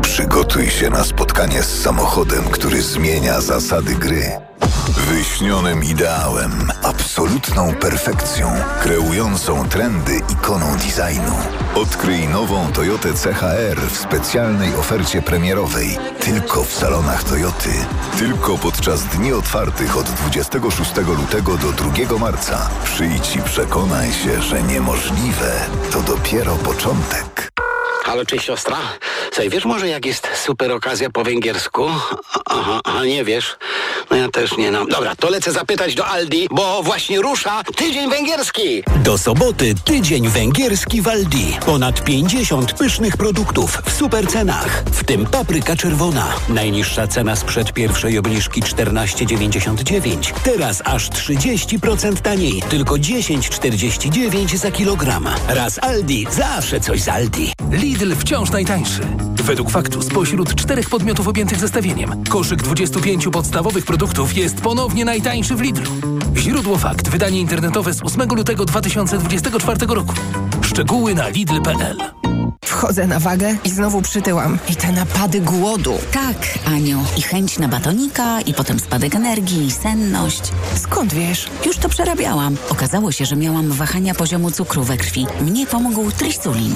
[0.01, 4.50] Przygotuj się na spotkanie z samochodem, który zmienia zasady gry.
[4.89, 11.35] Wyśnionym ideałem, absolutną perfekcją, kreującą trendy ikoną designu.
[11.75, 15.97] Odkryj nową Toyotę CHR w specjalnej ofercie premierowej.
[16.19, 17.69] Tylko w salonach Toyoty.
[18.19, 22.69] Tylko podczas dni otwartych od 26 lutego do 2 marca.
[22.83, 25.51] Przyjdź i przekonaj się, że niemożliwe
[25.91, 27.51] to dopiero początek.
[28.03, 28.77] Halo, cześć siostra.
[29.31, 31.85] Słuchaj, wiesz może jak jest super okazja po węgiersku?
[32.49, 33.57] Aha, aha, nie wiesz?
[34.11, 34.85] No ja też nie, no.
[34.85, 38.83] Dobra, to lecę zapytać do Aldi, bo właśnie rusza tydzień węgierski.
[39.03, 41.57] Do soboty tydzień węgierski w Aldi.
[41.65, 46.33] Ponad 50 pysznych produktów w super cenach, w tym papryka czerwona.
[46.49, 50.33] Najniższa cena sprzed pierwszej obniżki 14,99.
[50.43, 52.63] Teraz aż 30% taniej.
[52.69, 55.29] Tylko 10,49 za kilogram.
[55.47, 57.53] Raz Aldi, zawsze coś z Aldi.
[57.91, 59.01] Lidl wciąż najtańszy.
[59.43, 65.61] Według faktu spośród czterech podmiotów objętych zestawieniem, koszyk 25 podstawowych produktów jest ponownie najtańszy w
[65.61, 65.91] Lidlu.
[66.37, 70.13] Źródło fakt, wydanie internetowe z 8 lutego 2024 roku.
[70.61, 71.97] Szczegóły na lidl.pl.
[72.65, 74.57] Wchodzę na wagę i znowu przytyłam.
[74.69, 75.93] I te napady głodu.
[76.11, 77.03] Tak, Aniu.
[77.17, 80.41] I chęć na batonika, i potem spadek energii, i senność.
[80.75, 81.49] Skąd wiesz?
[81.65, 82.57] Już to przerabiałam.
[82.69, 85.25] Okazało się, że miałam wahania poziomu cukru we krwi.
[85.41, 86.75] Mnie pomógł trisulin.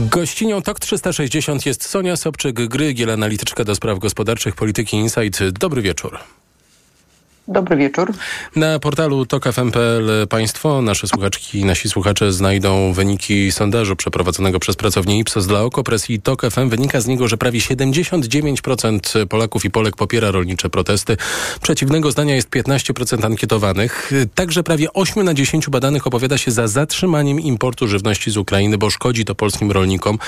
[0.00, 5.48] Gościnią TOK 360 jest Sonia Sobczyk-Grygiel, analityczka do spraw gospodarczych Polityki Insight.
[5.48, 6.18] Dobry wieczór.
[7.48, 8.12] Dobry wieczór.
[8.56, 15.18] Na portalu tokfm.pl Państwo, nasze słuchaczki i nasi słuchacze znajdą wyniki sondażu przeprowadzonego przez pracownię
[15.18, 16.42] Ipsos dla Okopres i TOK.
[16.66, 21.16] Wynika z niego, że prawie 79% Polaków i Polek popiera rolnicze protesty.
[21.62, 24.12] Przeciwnego zdania jest 15% ankietowanych.
[24.34, 28.90] Także prawie 8 na 10 badanych opowiada się za zatrzymaniem importu żywności z Ukrainy, bo
[28.90, 30.18] szkodzi to polskim rolnikom.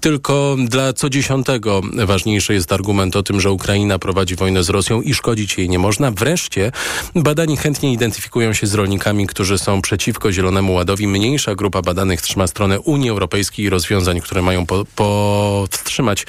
[0.00, 5.02] Tylko dla co dziesiątego ważniejszy jest argument o tym, że Ukraina prowadzi wojnę z Rosją
[5.02, 6.10] i szkodzić jej nie można.
[6.10, 6.65] Wreszcie
[7.14, 11.06] badani chętnie identyfikują się z rolnikami, którzy są przeciwko Zielonemu Ładowi.
[11.06, 16.26] Mniejsza grupa badanych trzyma stronę Unii Europejskiej i rozwiązań, które mają po, powstrzymać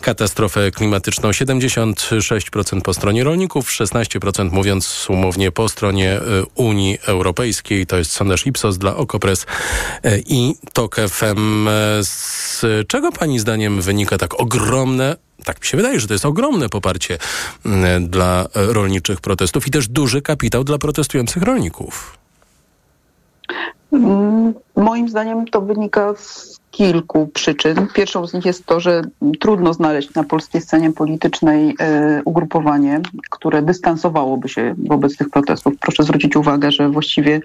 [0.00, 1.30] katastrofę klimatyczną.
[1.30, 6.20] 76% po stronie rolników, 16% mówiąc umownie po stronie y,
[6.54, 7.86] Unii Europejskiej.
[7.86, 9.46] To jest sondaż Ipsos dla Okopres
[10.04, 11.68] y, i TOK FM.
[12.02, 16.68] Z czego pani zdaniem wynika tak ogromne tak mi się wydaje, że to jest ogromne
[16.68, 17.18] poparcie
[17.66, 22.18] mm, dla rolniczych protestów i też duży kapitał dla protestujących rolników.
[23.92, 27.86] Mm, Moim zdaniem to wynika z kilku przyczyn.
[27.94, 29.02] Pierwszą z nich jest to, że
[29.40, 35.72] trudno znaleźć na polskiej scenie politycznej e, ugrupowanie, które dystansowałoby się wobec tych protestów.
[35.80, 37.40] Proszę zwrócić uwagę, że właściwie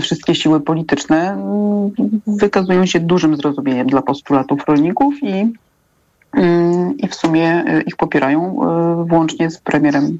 [0.00, 1.90] wszystkie siły polityczne mm,
[2.26, 5.52] wykazują się dużym zrozumieniem dla postulatów rolników i
[6.98, 8.56] i w sumie y, ich popierają,
[9.02, 10.18] y, włącznie z premierem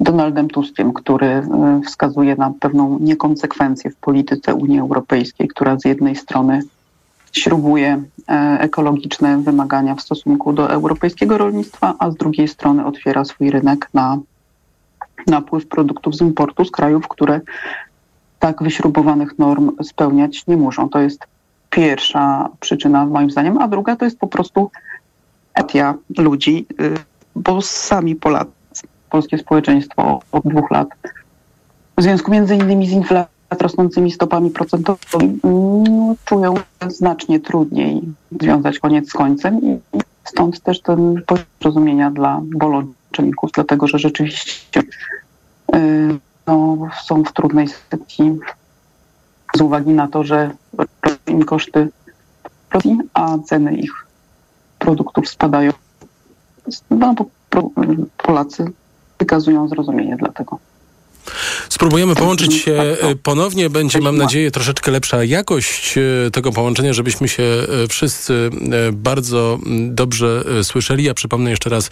[0.00, 1.42] Donaldem Tuskiem, który y,
[1.86, 6.60] wskazuje na pewną niekonsekwencję w polityce Unii Europejskiej, która z jednej strony
[7.34, 13.50] śrubuje e, ekologiczne wymagania w stosunku do europejskiego rolnictwa, a z drugiej strony otwiera swój
[13.50, 14.18] rynek na
[15.26, 17.40] napływ produktów z importu z krajów, które
[18.38, 20.88] tak wyśrubowanych norm spełniać nie muszą.
[20.88, 21.26] To jest
[21.70, 24.70] pierwsza przyczyna moim zdaniem, a druga to jest po prostu
[25.54, 26.94] etia ludzi, y,
[27.36, 28.50] bo sami Polacy,
[29.10, 30.88] polskie społeczeństwo od dwóch lat
[31.98, 36.54] w związku między innymi z inflacją rosnącymi stopami procentowymi mm, czują
[36.88, 38.02] znacznie trudniej
[38.40, 39.78] związać koniec z końcem i
[40.24, 44.82] stąd też ten poziom zrozumienia dla bolonczeników, dlatego że rzeczywiście
[45.74, 48.38] y, no, są w trudnej sytuacji
[49.56, 51.88] z uwagi na to, że rosną im koszty
[53.14, 54.06] a ceny ich
[54.84, 55.72] produktów spadają.
[56.90, 57.14] No,
[58.16, 58.72] Polacy
[59.18, 60.58] wykazują zrozumienie dla tego.
[61.68, 63.70] Spróbujemy połączyć się e, ponownie.
[63.70, 68.50] Będzie, mam nadzieję, troszeczkę lepsza jakość e, tego połączenia, żebyśmy się e, wszyscy
[68.92, 69.58] bardzo
[69.88, 71.04] dobrze słyszeli.
[71.04, 71.90] Ja przypomnę jeszcze raz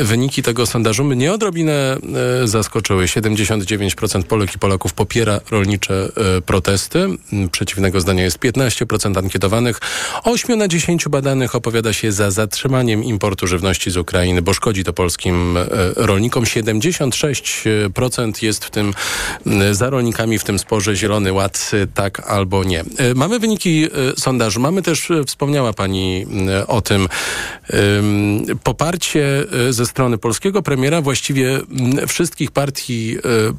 [0.00, 1.04] wyniki tego sondażu.
[1.04, 1.96] Mnie odrobinę
[2.44, 3.04] zaskoczyły.
[3.04, 6.08] 79% Polek i Polaków popiera rolnicze
[6.46, 7.06] protesty.
[7.52, 9.80] Przeciwnego zdania jest 15% ankietowanych.
[10.24, 14.92] 8 na 10 badanych opowiada się za zatrzymaniem importu żywności z Ukrainy, bo szkodzi to
[14.92, 15.58] polskim
[15.96, 16.44] rolnikom.
[16.44, 18.94] 76% jest w tym
[19.72, 22.80] za rolnikami w tym sporze Zielony Ład, tak albo nie.
[22.80, 23.88] E, mamy wyniki e,
[24.20, 26.26] sondażu, mamy też, wspomniała Pani
[26.66, 27.08] o tym,
[28.64, 31.60] poparcie ze strony polskiego premiera, właściwie
[32.08, 33.16] wszystkich partii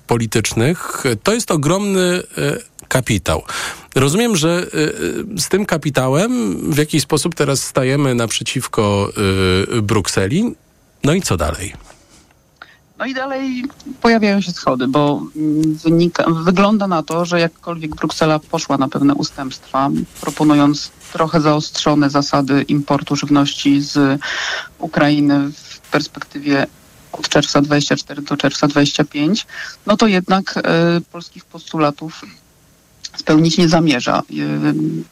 [0.07, 1.03] politycznych.
[1.23, 2.23] To jest ogromny
[2.87, 3.43] kapitał.
[3.95, 4.67] Rozumiem, że
[5.37, 9.11] z tym kapitałem w jakiś sposób teraz stajemy naprzeciwko
[9.81, 10.55] Brukseli.
[11.03, 11.73] No i co dalej?
[12.99, 13.63] No i dalej
[14.01, 19.13] pojawiają się schody, bo mm, wynika, wygląda na to, że jakkolwiek Bruksela poszła na pewne
[19.13, 19.89] ustępstwa,
[20.21, 24.21] proponując trochę zaostrzone zasady importu żywności z
[24.79, 26.67] Ukrainy w perspektywie
[27.11, 29.47] od czerwca 24 do czerwca 25,
[29.85, 30.61] no to jednak y,
[31.11, 32.21] polskich postulatów
[33.17, 34.19] spełnić nie zamierza.
[34.19, 34.33] Y,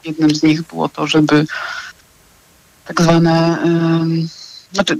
[0.04, 1.46] jednym z nich było to, żeby
[2.86, 3.58] tak zwane
[4.24, 4.45] y,
[4.76, 4.98] znaczy,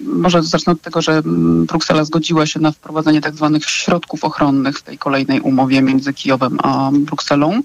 [0.00, 4.78] może zacznę od tego, że mm, Bruksela zgodziła się na wprowadzenie tak zwanych środków ochronnych
[4.78, 7.62] w tej kolejnej umowie między Kijowem a Brukselą.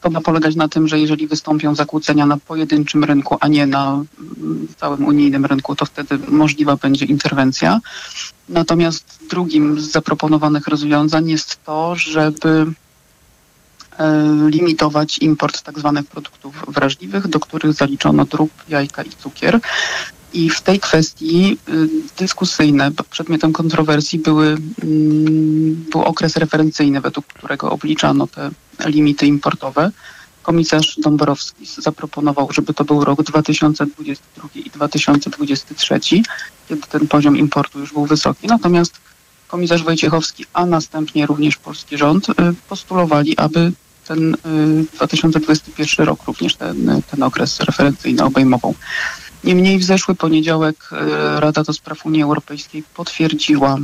[0.00, 3.92] To ma polegać na tym, że jeżeli wystąpią zakłócenia na pojedynczym rynku, a nie na
[3.92, 7.80] mm, całym unijnym rynku, to wtedy możliwa będzie interwencja.
[8.48, 12.66] Natomiast drugim z zaproponowanych rozwiązań jest to, żeby
[13.98, 19.60] e, limitować import tak zwanych produktów wrażliwych, do których zaliczono drób, jajka i cukier.
[20.34, 27.70] I w tej kwestii y, dyskusyjne, przedmiotem kontrowersji były, mm, był okres referencyjny, według którego
[27.70, 28.50] obliczano te
[28.86, 29.90] limity importowe.
[30.42, 36.00] Komisarz Dąbrowski zaproponował, żeby to był rok 2022 i 2023,
[36.68, 38.46] kiedy ten poziom importu już był wysoki.
[38.46, 38.94] Natomiast
[39.48, 42.32] komisarz Wojciechowski, a następnie również polski rząd y,
[42.68, 43.72] postulowali, aby
[44.08, 44.36] ten
[44.94, 48.74] 2021 y, rok również ten, ten okres referencyjny obejmował.
[49.44, 53.76] Niemniej w zeszły poniedziałek e, Rada do Spraw Unii Europejskiej potwierdziła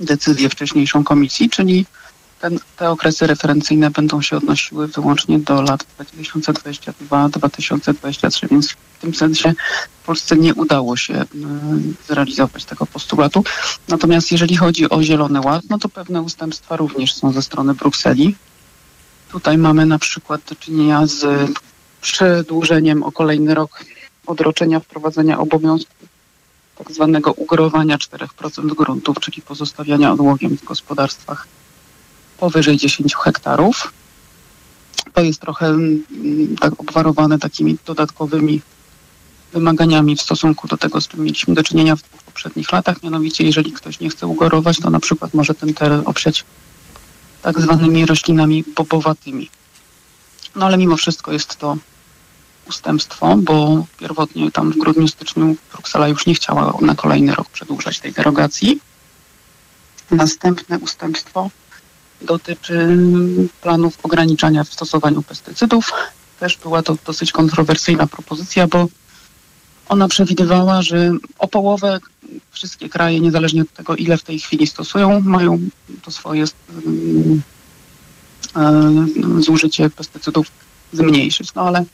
[0.00, 1.86] decyzję wcześniejszą komisji, czyli
[2.40, 9.54] ten, te okresy referencyjne będą się odnosiły wyłącznie do lat 2022-2023, więc w tym sensie
[10.02, 11.26] w Polsce nie udało się e,
[12.08, 13.44] zrealizować tego postulatu.
[13.88, 18.34] Natomiast jeżeli chodzi o Zielony Ład, no to pewne ustępstwa również są ze strony Brukseli.
[19.32, 21.50] Tutaj mamy na przykład do czynienia z
[22.00, 23.84] przedłużeniem o kolejny rok
[24.28, 25.94] odroczenia wprowadzenia obowiązku
[26.78, 31.46] tak zwanego ugorowania 4% gruntów, czyli pozostawiania odłogiem w gospodarstwach
[32.38, 33.92] powyżej 10 hektarów.
[35.14, 36.04] To jest trochę mm,
[36.60, 38.60] tak obwarowane takimi dodatkowymi
[39.52, 43.02] wymaganiami w stosunku do tego, z czym mieliśmy do czynienia w poprzednich latach.
[43.02, 46.44] Mianowicie, jeżeli ktoś nie chce ugorować, to na przykład może ten teren oprzeć
[47.42, 49.50] tak zwanymi roślinami bobowatymi.
[50.56, 51.76] No ale mimo wszystko jest to
[52.68, 58.00] ustępstwo, bo pierwotnie tam w grudniu, styczniu Bruksela już nie chciała na kolejny rok przedłużać
[58.00, 58.80] tej derogacji.
[60.10, 61.50] Następne ustępstwo
[62.22, 62.98] dotyczy
[63.62, 65.92] planów ograniczania w stosowaniu pestycydów.
[66.40, 68.88] Też była to dosyć kontrowersyjna propozycja, bo
[69.88, 72.00] ona przewidywała, że o połowę
[72.50, 75.58] wszystkie kraje, niezależnie od tego, ile w tej chwili stosują, mają
[76.02, 76.44] to swoje
[78.54, 80.46] um, zużycie pestycydów
[80.92, 81.54] zmniejszyć.
[81.54, 81.84] No ale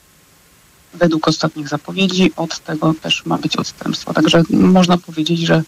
[0.94, 4.14] według ostatnich zapowiedzi od tego też ma być odstępstwo.
[4.14, 5.62] Także można powiedzieć, że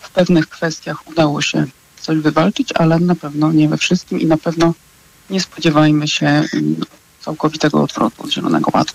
[0.00, 1.66] w pewnych kwestiach udało się
[2.00, 4.74] coś wywalczyć, ale na pewno nie we wszystkim i na pewno
[5.30, 6.76] nie spodziewajmy się mm,
[7.20, 8.92] całkowitego odwrotu od Zielonego Ładu.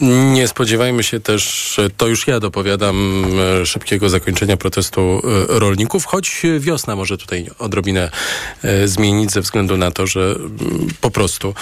[0.00, 3.24] Nie spodziewajmy się też, to już ja dopowiadam,
[3.62, 8.10] e, szybkiego zakończenia protestu e, rolników, choć wiosna może tutaj odrobinę
[8.62, 11.54] e, zmienić ze względu na to, że mm, po prostu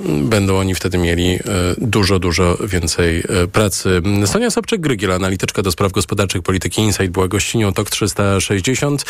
[0.00, 1.38] mm, będą oni wtedy mieli
[1.78, 4.02] dużo, dużo więcej pracy.
[4.26, 9.04] Sonia Sobczyk-Grygiel, analityczka do spraw gospodarczych polityki Insight, była gościnią TOK 360.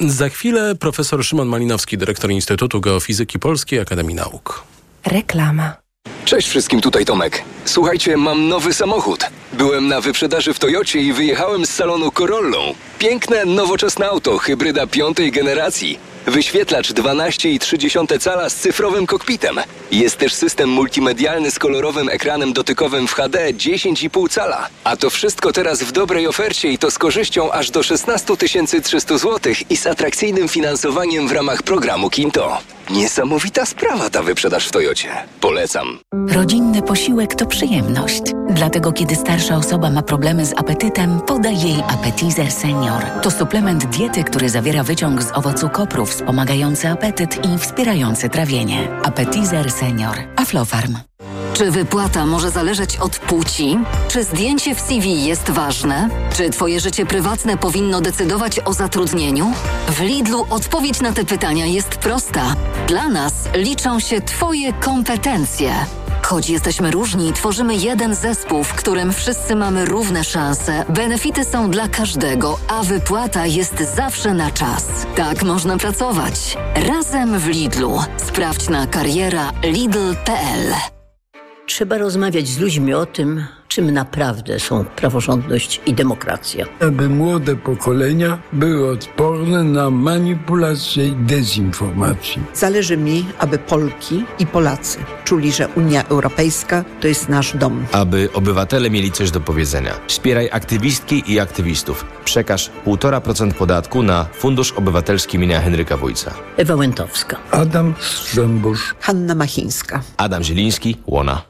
[0.00, 4.64] Za chwilę profesor Szymon Malinowski, dyrektor Instytutu Geofizyki Polskiej Akademii Nauk.
[5.06, 5.89] Reklama.
[6.30, 7.42] Cześć wszystkim, tutaj Tomek.
[7.64, 9.20] Słuchajcie, mam nowy samochód.
[9.52, 12.74] Byłem na wyprzedaży w Toyocie i wyjechałem z salonu Corollą.
[12.98, 15.98] Piękne, nowoczesne auto, hybryda piątej generacji.
[16.26, 19.56] Wyświetlacz 12,3 cala z cyfrowym kokpitem.
[19.90, 24.68] Jest też system multimedialny z kolorowym ekranem dotykowym w HD 10,5 cala.
[24.84, 28.36] A to wszystko teraz w dobrej ofercie i to z korzyścią aż do 16
[28.82, 32.58] 300 zł i z atrakcyjnym finansowaniem w ramach programu Kinto.
[32.92, 35.08] Niesamowita sprawa ta wyprzedaż w Toyocie.
[35.40, 35.98] Polecam.
[36.28, 38.22] Rodzinny posiłek to przyjemność.
[38.50, 43.02] Dlatego kiedy starsza osoba ma problemy z apetytem, podaj jej Appetizer Senior.
[43.22, 48.88] To suplement diety, który zawiera wyciąg z owocu kopru wspomagający apetyt i wspierający trawienie.
[49.02, 50.16] Appetizer Senior.
[50.36, 50.96] Aflofarm.
[51.54, 53.78] Czy wypłata może zależeć od płci?
[54.08, 56.08] Czy zdjęcie w CV jest ważne?
[56.36, 59.52] Czy Twoje życie prywatne powinno decydować o zatrudnieniu?
[59.88, 62.54] W Lidlu odpowiedź na te pytania jest prosta.
[62.88, 65.74] Dla nas liczą się Twoje kompetencje.
[66.22, 71.88] Choć jesteśmy różni, tworzymy jeden zespół, w którym wszyscy mamy równe szanse, benefity są dla
[71.88, 74.86] każdego, a wypłata jest zawsze na czas.
[75.16, 76.56] Tak można pracować.
[76.74, 77.98] Razem w Lidlu.
[78.16, 80.99] Sprawdź na kariera lidl.pl.
[81.70, 86.66] Trzeba rozmawiać z ludźmi o tym, czym naprawdę są praworządność i demokracja.
[86.80, 92.42] Aby młode pokolenia były odporne na manipulację i dezinformację.
[92.54, 97.86] Zależy mi, aby Polki i Polacy czuli, że Unia Europejska to jest nasz dom.
[97.92, 99.94] Aby obywatele mieli coś do powiedzenia.
[100.06, 102.04] Wspieraj aktywistki i aktywistów.
[102.24, 106.34] Przekaż 1,5% podatku na Fundusz Obywatelski imienia Henryka Wójca.
[106.56, 107.36] Ewa Łętowska.
[107.50, 108.94] Adam Strzembusz.
[109.00, 110.02] Hanna Machińska.
[110.16, 111.49] Adam Zieliński, Łona.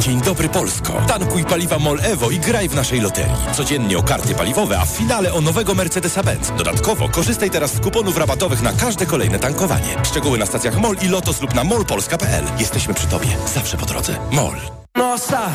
[0.00, 0.92] Dzień dobry Polsko.
[1.06, 3.32] Tankuj paliwa MOL Evo i graj w naszej loterii.
[3.52, 6.56] Codziennie o karty paliwowe, a w finale o nowego Mercedesa-Benz.
[6.56, 9.96] Dodatkowo korzystaj teraz z kuponów rabatowych na każde kolejne tankowanie.
[10.02, 12.44] Szczegóły na stacjach MOL i Lotos lub na molpolska.pl.
[12.58, 13.28] Jesteśmy przy Tobie.
[13.54, 14.16] Zawsze po drodze.
[14.30, 14.83] MOL.
[14.98, 15.50] Nosa,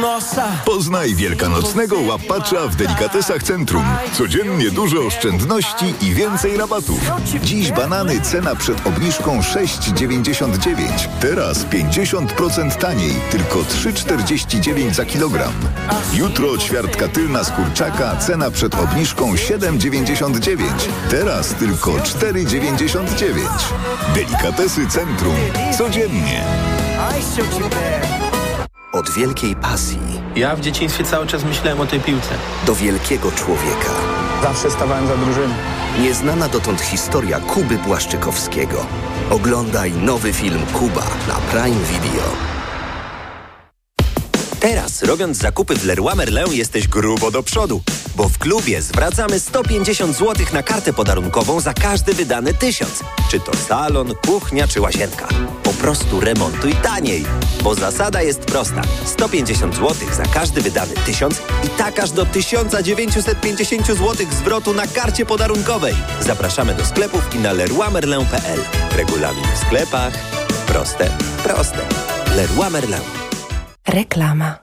[0.00, 0.48] nosa.
[0.64, 3.84] Poznaj wielkanocnego łapacza w Delikatesach Centrum.
[4.12, 7.00] Codziennie dużo oszczędności i więcej rabatów.
[7.42, 11.08] Dziś banany cena przed obniżką 6,99.
[11.20, 15.52] Teraz 50% taniej, tylko 3,49 za kilogram.
[16.14, 20.64] Jutro ćwiartka tylna z kurczaka, cena przed obniżką 7,99.
[21.10, 23.30] Teraz tylko 4,99.
[24.14, 25.36] Delikatesy Centrum.
[25.78, 26.44] Codziennie.
[28.92, 29.98] Od wielkiej pasji.
[30.36, 32.28] Ja w dzieciństwie cały czas myślałem o tej piłce.
[32.66, 33.90] Do wielkiego człowieka.
[34.42, 35.54] Zawsze stawałem za drużyną.
[36.00, 38.86] Nieznana dotąd historia Kuby Błaszczykowskiego.
[39.30, 42.52] Oglądaj nowy film Kuba na Prime Video.
[44.60, 47.82] Teraz, robiąc zakupy w Leroy Merlin, jesteś grubo do przodu,
[48.16, 53.04] bo w klubie zwracamy 150 zł na kartę podarunkową za każdy wydany tysiąc.
[53.30, 55.28] Czy to salon, kuchnia czy łazienka.
[55.62, 57.24] Po prostu remontuj taniej,
[57.62, 58.82] bo zasada jest prosta.
[59.04, 65.26] 150 zł za każdy wydany tysiąc i tak aż do 1950 zł zwrotu na karcie
[65.26, 65.94] podarunkowej.
[66.20, 68.60] Zapraszamy do sklepów i na leroymerlin.pl.
[68.96, 70.12] Regulamin w sklepach.
[70.66, 71.10] Proste,
[71.44, 71.78] proste.
[72.36, 73.00] Leroy Merlin.
[73.88, 74.58] Reklama.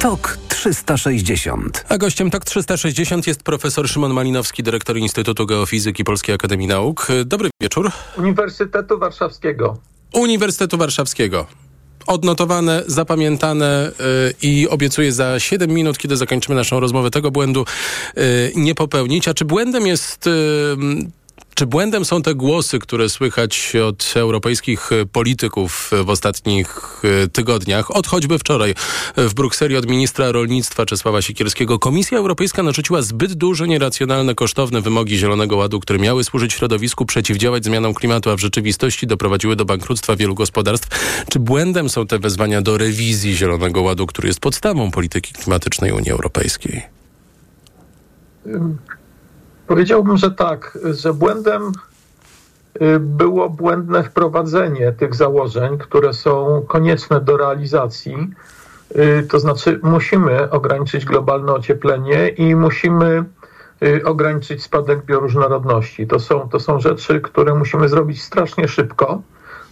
[0.00, 1.84] TOK 360.
[1.88, 7.08] A gościem TOK 360 jest profesor Szymon Malinowski, dyrektor Instytutu Geofizyki Polskiej Akademii Nauk.
[7.24, 7.90] Dobry wieczór.
[8.18, 9.78] Uniwersytetu Warszawskiego.
[10.12, 11.46] Uniwersytetu Warszawskiego.
[12.06, 17.64] Odnotowane, zapamiętane yy, i obiecuję za 7 minut, kiedy zakończymy naszą rozmowę, tego błędu
[18.16, 18.22] yy,
[18.56, 19.28] nie popełnić.
[19.28, 20.76] A czy błędem jest yy,
[21.54, 27.02] Czy błędem są te głosy, które słychać od europejskich polityków w ostatnich
[27.32, 28.74] tygodniach, od choćby wczoraj
[29.16, 31.78] w Brukseli od ministra rolnictwa Czesława Sikierskiego?
[31.78, 37.64] Komisja Europejska narzuciła zbyt duże, nieracjonalne, kosztowne wymogi Zielonego Ładu, które miały służyć środowisku, przeciwdziałać
[37.64, 40.88] zmianom klimatu, a w rzeczywistości doprowadziły do bankructwa wielu gospodarstw.
[41.28, 46.10] Czy błędem są te wezwania do rewizji Zielonego Ładu, który jest podstawą polityki klimatycznej Unii
[46.10, 46.82] Europejskiej?
[49.66, 51.72] Powiedziałbym, że tak, że błędem
[52.82, 58.30] y, było błędne wprowadzenie tych założeń, które są konieczne do realizacji.
[58.96, 63.24] Y, to znaczy, musimy ograniczyć globalne ocieplenie i musimy
[63.82, 66.06] y, ograniczyć spadek bioróżnorodności.
[66.06, 69.22] To są, to są rzeczy, które musimy zrobić strasznie szybko,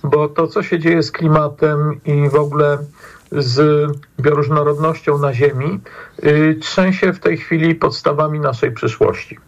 [0.05, 2.78] bo to, co się dzieje z klimatem i w ogóle
[3.32, 3.86] z
[4.20, 5.80] bioróżnorodnością na Ziemi,
[6.61, 9.38] trzęsie w tej chwili podstawami naszej przyszłości.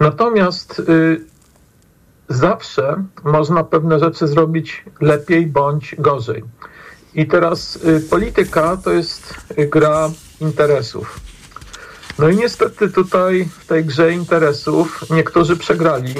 [0.00, 1.20] Natomiast y,
[2.28, 6.44] zawsze można pewne rzeczy zrobić lepiej bądź gorzej.
[7.14, 9.34] I teraz y, polityka to jest
[9.70, 11.20] gra interesów.
[12.18, 16.14] No i niestety tutaj w tej grze interesów niektórzy przegrali,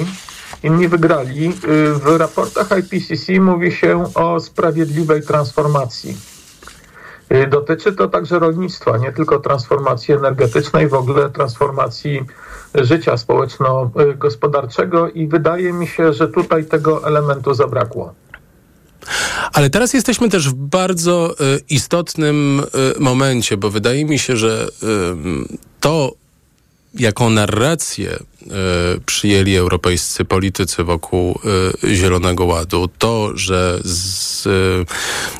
[0.63, 1.47] inni wygrali.
[1.47, 6.17] Y, w raportach IPCC mówi się o sprawiedliwej transformacji.
[7.31, 12.25] Y, dotyczy to także rolnictwa, nie tylko transformacji energetycznej, w ogóle transformacji
[12.75, 18.13] życia społeczno-gospodarczego i wydaje mi się, że tutaj tego elementu zabrakło.
[19.53, 22.59] Ale teraz jesteśmy też w bardzo y, istotnym
[22.97, 24.67] y, momencie, bo wydaje mi się, że
[25.79, 26.11] to,
[26.93, 28.19] jaką narrację
[29.05, 31.39] przyjęli europejscy politycy wokół
[31.83, 32.89] e, Zielonego Ładu.
[32.97, 34.49] To, że, z, e,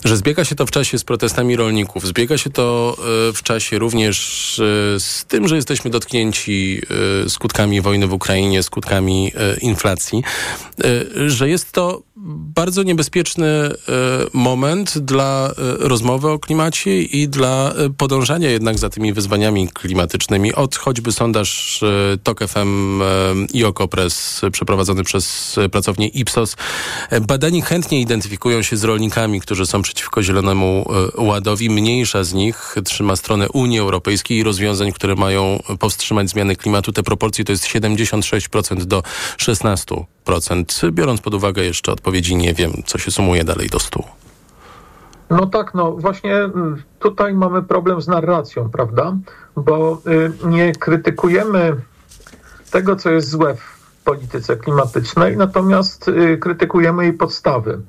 [0.08, 2.98] że zbiega się to w czasie z protestami rolników, zbiega się to
[3.34, 4.56] w czasie również
[5.00, 6.82] z tym, że jesteśmy dotknięci
[7.28, 9.32] skutkami wojny w Ukrainie, skutkami
[9.62, 10.24] inflacji,
[11.28, 13.72] że jest to bardzo niebezpieczny
[14.34, 20.54] moment dla rozmowy o klimacie i dla podążania jednak za tymi wyzwaniami klimatycznymi.
[20.54, 21.80] Od choćby sondaż
[22.24, 23.02] TOK FM
[23.54, 26.56] i Okopres przeprowadzony przez pracownię Ipsos.
[27.22, 30.86] Badani chętnie identyfikują się z rolnikami, którzy są przeciwko Zielonemu
[31.18, 31.70] e, Ładowi.
[31.70, 36.92] Mniejsza z nich trzyma stronę Unii Europejskiej i rozwiązań, które mają powstrzymać zmiany klimatu.
[36.92, 39.04] Te proporcje to jest 76% do
[39.38, 40.92] 16%.
[40.92, 44.04] Biorąc pod uwagę jeszcze odpowiedzi, nie wiem, co się sumuje dalej do 100.
[45.30, 49.18] No tak, no właśnie mm, tutaj mamy problem z narracją, prawda?
[49.56, 51.76] Bo y, nie krytykujemy
[52.72, 57.82] tego, co jest złe w polityce klimatycznej, natomiast y, krytykujemy jej podstawy.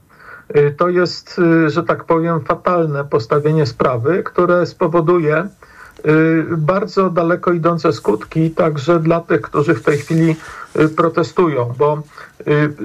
[0.56, 5.48] Y, to jest, y, że tak powiem, fatalne postawienie sprawy, które spowoduje
[6.56, 10.36] bardzo daleko idące skutki także dla tych, którzy w tej chwili
[10.96, 12.02] protestują, bo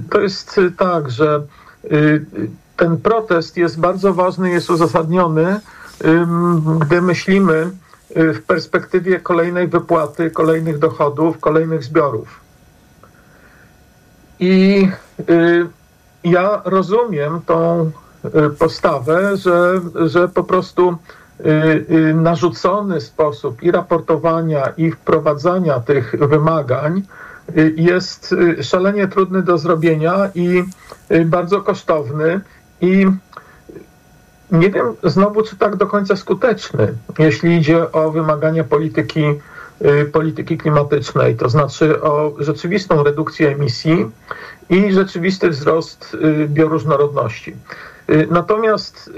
[0.10, 1.42] to jest tak, że
[2.78, 5.60] ten protest jest bardzo ważny, jest uzasadniony,
[6.80, 7.72] gdy myślimy,
[8.18, 12.40] Y, w perspektywie kolejnej wypłaty, kolejnych dochodów, kolejnych zbiorów.
[14.40, 14.88] I
[15.30, 15.68] y,
[16.24, 17.92] ja rozumiem tą
[18.26, 20.98] y, postawę, że, że po prostu
[22.16, 27.02] narzucony sposób i raportowania, i wprowadzania tych wymagań
[27.76, 30.64] jest szalenie trudny do zrobienia i
[31.26, 32.42] bardzo kosztowny.
[32.82, 33.06] I
[34.52, 39.24] nie wiem znowu, czy tak do końca skuteczny, jeśli idzie o wymagania polityki,
[39.82, 44.12] y, polityki klimatycznej, to znaczy o rzeczywistą redukcję emisji
[44.70, 47.56] i rzeczywisty wzrost y, bioróżnorodności.
[48.10, 49.12] Y, natomiast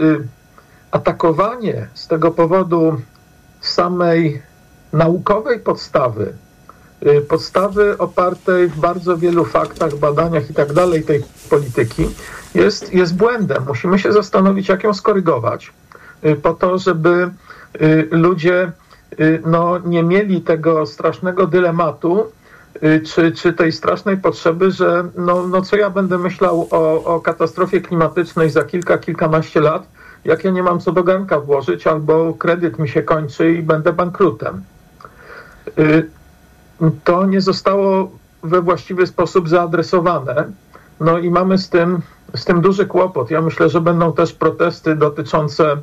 [0.92, 3.02] atakowanie z tego powodu
[3.62, 4.42] samej
[4.94, 6.34] naukowej podstawy,
[7.28, 12.10] podstawy opartej w bardzo wielu faktach, badaniach i tak dalej tej polityki,
[12.56, 13.64] jest, jest błędem.
[13.68, 15.74] Musimy się zastanowić, jak ją skorygować,
[16.26, 17.32] y, po to, żeby
[17.82, 18.72] y, ludzie
[19.20, 22.32] y, no, nie mieli tego strasznego dylematu,
[23.06, 27.82] czy, czy tej strasznej potrzeby, że no, no co ja będę myślał o, o katastrofie
[27.82, 29.88] klimatycznej za kilka, kilkanaście lat,
[30.26, 33.94] jak ja nie mam co do garnka włożyć, albo kredyt mi się kończy i będę
[33.94, 34.64] bankrutem.
[37.04, 38.12] To nie zostało
[38.44, 40.52] we właściwy sposób zaadresowane.
[41.00, 42.02] No i mamy z tym
[42.36, 43.32] z tym duży kłopot.
[43.32, 45.78] Ja myślę, że będą też protesty dotyczące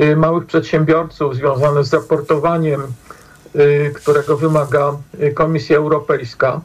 [0.00, 2.82] y, małych przedsiębiorców związane z raportowaniem,
[3.56, 6.60] y, którego wymaga y, Komisja Europejska.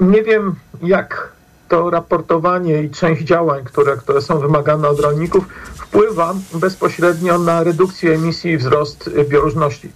[0.00, 1.32] Nie wiem, jak
[1.70, 5.44] to raportowanie i część działań, które, które są wymagane od rolników,
[5.74, 9.10] wpływa bezpośrednio na redukcję emisji i wzrost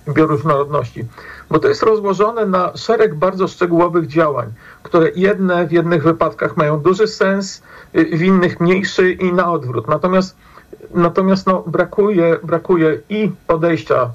[0.09, 1.05] bioróżnorodności.
[1.51, 4.53] Bo to jest rozłożone na szereg bardzo szczegółowych działań,
[4.83, 7.63] które jedne w jednych wypadkach mają duży sens,
[7.95, 9.89] w innych mniejszy i na odwrót.
[9.89, 10.37] Natomiast,
[10.95, 14.11] natomiast no, brakuje, brakuje i podejścia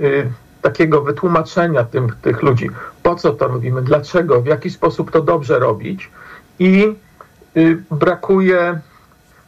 [0.00, 0.32] y,
[0.62, 2.70] takiego wytłumaczenia tym, tych ludzi,
[3.02, 6.10] po co to robimy, dlaczego, w jaki sposób to dobrze robić
[6.60, 6.94] i
[7.56, 8.80] y, brakuje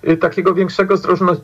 [0.09, 0.95] y, takiego większego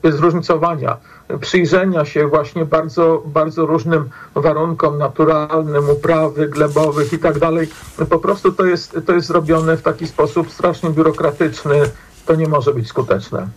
[0.04, 0.96] zróżnicowania,
[1.40, 7.68] przyjrzenia się właśnie bardzo, bardzo różnym warunkom naturalnym, uprawy glebowych i tak dalej.
[8.10, 11.80] Po prostu to jest, to jest zrobione w taki sposób strasznie biurokratyczny,
[12.28, 13.48] to nie może być skuteczne.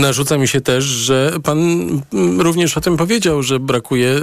[0.00, 1.58] Narzuca mi się też, że pan
[2.38, 4.22] również o tym powiedział, że brakuje e,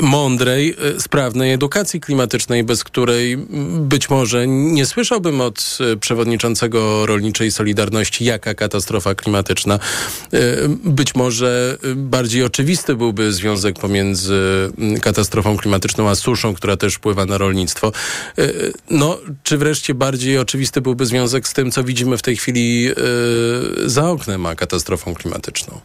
[0.00, 3.36] mądrej, e, sprawnej edukacji klimatycznej, bez której
[3.78, 9.78] być może nie słyszałbym od e, przewodniczącego Rolniczej Solidarności, jaka katastrofa klimatyczna.
[10.84, 14.40] Być może bardziej oczywisty byłby związek pomiędzy
[15.00, 17.92] katastrofą klimatyczną a suszą, która też wpływa na rolnictwo.
[18.90, 23.90] No, czy wreszcie bardziej oczywisty byłby związek z tym, co widzimy w tej chwili Y,
[23.90, 25.80] za oknem, a katastrofą klimatyczną?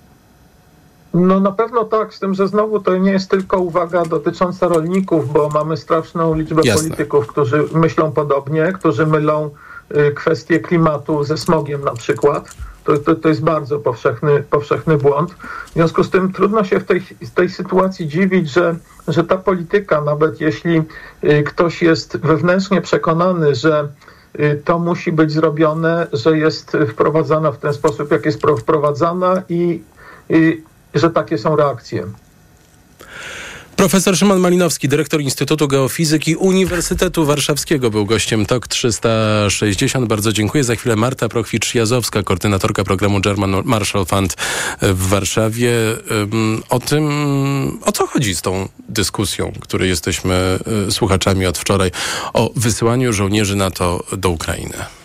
[1.13, 5.33] No na pewno tak, z tym, że znowu to nie jest tylko uwaga dotycząca rolników,
[5.33, 6.83] bo mamy straszną liczbę Jasne.
[6.83, 9.49] polityków, którzy myślą podobnie, którzy mylą
[9.95, 12.55] y, kwestie klimatu ze smogiem na przykład.
[12.83, 15.31] To, to, to jest bardzo powszechny, powszechny błąd.
[15.69, 18.75] W związku z tym trudno się w tej, w tej sytuacji dziwić, że,
[19.07, 20.81] że ta polityka, nawet jeśli
[21.23, 23.87] y, ktoś jest wewnętrznie przekonany, że
[24.65, 29.81] to musi być zrobione, że jest wprowadzana w ten sposób, jak jest wprowadzana i,
[30.29, 30.63] i
[30.93, 32.07] że takie są reakcje.
[33.81, 40.07] Profesor Szymon Malinowski, dyrektor Instytutu Geofizyki Uniwersytetu Warszawskiego, był gościem TOK 360.
[40.07, 40.63] Bardzo dziękuję.
[40.63, 44.35] Za chwilę Marta Prochwicz-Jazowska, koordynatorka programu German Marshall Fund
[44.81, 45.71] w Warszawie.
[46.69, 47.09] O tym,
[47.81, 51.91] o co chodzi z tą dyskusją, której jesteśmy y, słuchaczami od wczoraj,
[52.33, 55.00] o wysyłaniu żołnierzy NATO do Ukrainy.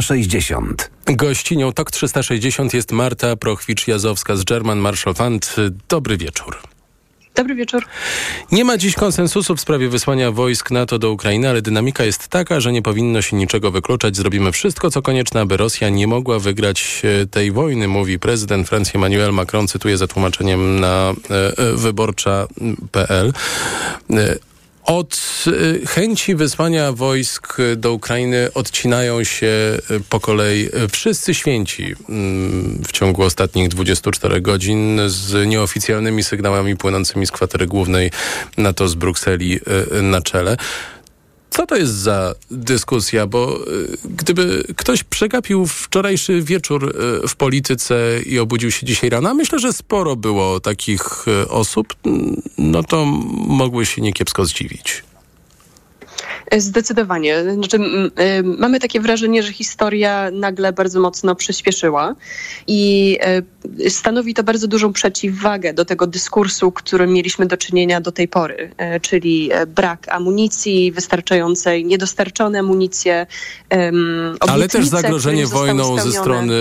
[0.00, 0.90] 360.
[1.06, 5.56] Gościnią TOK 360 jest Marta Prochwicz-Jazowska z German Marshall Fund.
[5.88, 6.56] Dobry wieczór.
[7.34, 7.84] Dobry wieczór.
[8.52, 12.60] Nie ma dziś konsensusu w sprawie wysłania wojsk NATO do Ukrainy, ale dynamika jest taka,
[12.60, 14.16] że nie powinno się niczego wykluczać.
[14.16, 18.92] Zrobimy wszystko, co konieczne, aby Rosja nie mogła wygrać e, tej wojny, mówi prezydent Francji
[18.96, 23.32] Emmanuel Macron, cytuję za tłumaczeniem na e, e wyborcza.pl.
[24.86, 32.82] Od y, chęci wysłania wojsk do Ukrainy odcinają się y, po kolei wszyscy święci mm,
[32.88, 38.10] w ciągu ostatnich 24 godzin z nieoficjalnymi sygnałami płynącymi z kwatery głównej
[38.56, 39.60] NATO z Brukseli
[39.98, 40.56] y, na czele.
[41.56, 43.26] Co to jest za dyskusja?
[43.26, 43.58] Bo
[44.04, 46.94] gdyby ktoś przegapił wczorajszy wieczór
[47.28, 51.94] w polityce i obudził się dzisiaj rano, a myślę, że sporo było takich osób,
[52.58, 53.04] no to
[53.46, 55.02] mogły się niekiepsko zdziwić.
[56.58, 57.52] Zdecydowanie.
[57.54, 62.14] Znaczy, y, mamy takie wrażenie, że historia nagle bardzo mocno przyspieszyła
[62.66, 63.18] i
[63.80, 68.28] y, stanowi to bardzo dużą przeciwwagę do tego dyskursu, którym mieliśmy do czynienia do tej
[68.28, 68.70] pory,
[69.02, 73.26] czyli brak amunicji wystarczającej, niedostarczone amunicje,
[74.40, 76.54] Ale też zagrożenie wojną ze strony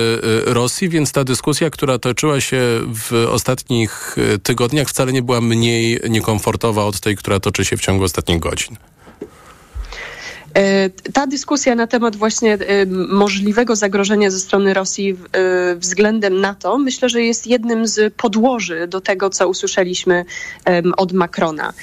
[0.45, 6.85] Rosji, więc ta dyskusja, która toczyła się w ostatnich tygodniach wcale nie była mniej niekomfortowa
[6.85, 8.77] od tej, która toczy się w ciągu ostatnich godzin.
[10.55, 16.77] E, ta dyskusja na temat właśnie e, możliwego zagrożenia ze strony Rosji e, względem NATO
[16.77, 20.25] myślę, że jest jednym z podłoży do tego, co usłyszeliśmy
[20.97, 21.73] od Macrona.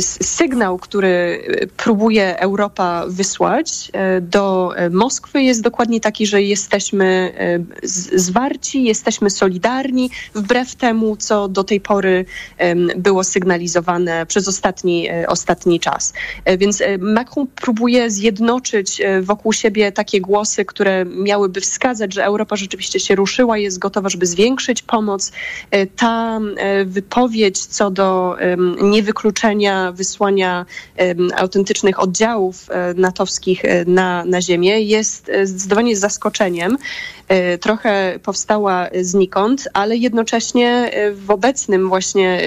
[0.00, 1.44] Sygnał, który
[1.76, 7.32] próbuje Europa wysłać do Moskwy jest dokładnie taki, że jesteśmy
[8.14, 12.24] zwarci, jesteśmy solidarni, wbrew temu, co do tej pory
[12.96, 16.12] było sygnalizowane przez ostatni, ostatni czas.
[16.58, 22.56] Więc Macron próbuje próbuje zjednoczyć e, wokół siebie takie głosy, które miałyby wskazać, że Europa
[22.56, 25.32] rzeczywiście się ruszyła, jest gotowa, żeby zwiększyć pomoc.
[25.70, 28.36] E, ta e, wypowiedź co do
[28.82, 30.66] niewykluczenia wysłania
[31.36, 32.66] autentycznych oddziałów
[32.96, 36.78] natowskich na, na ziemię jest zdecydowanie zaskoczeniem.
[37.60, 42.40] Trochę powstała znikąd, ale jednocześnie w obecnym właśnie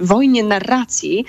[0.00, 1.24] wojnie narracji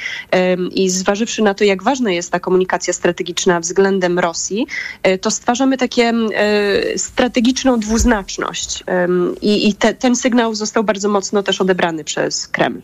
[0.72, 4.68] i zważywszy na to, jak ważna jest ta komunikacja strategiczna, względem Rosji,
[5.04, 8.84] e, to stwarzamy takie e, strategiczną dwuznaczność.
[9.42, 12.82] I, i te, ten sygnał został bardzo mocno też odebrany przez Kreml.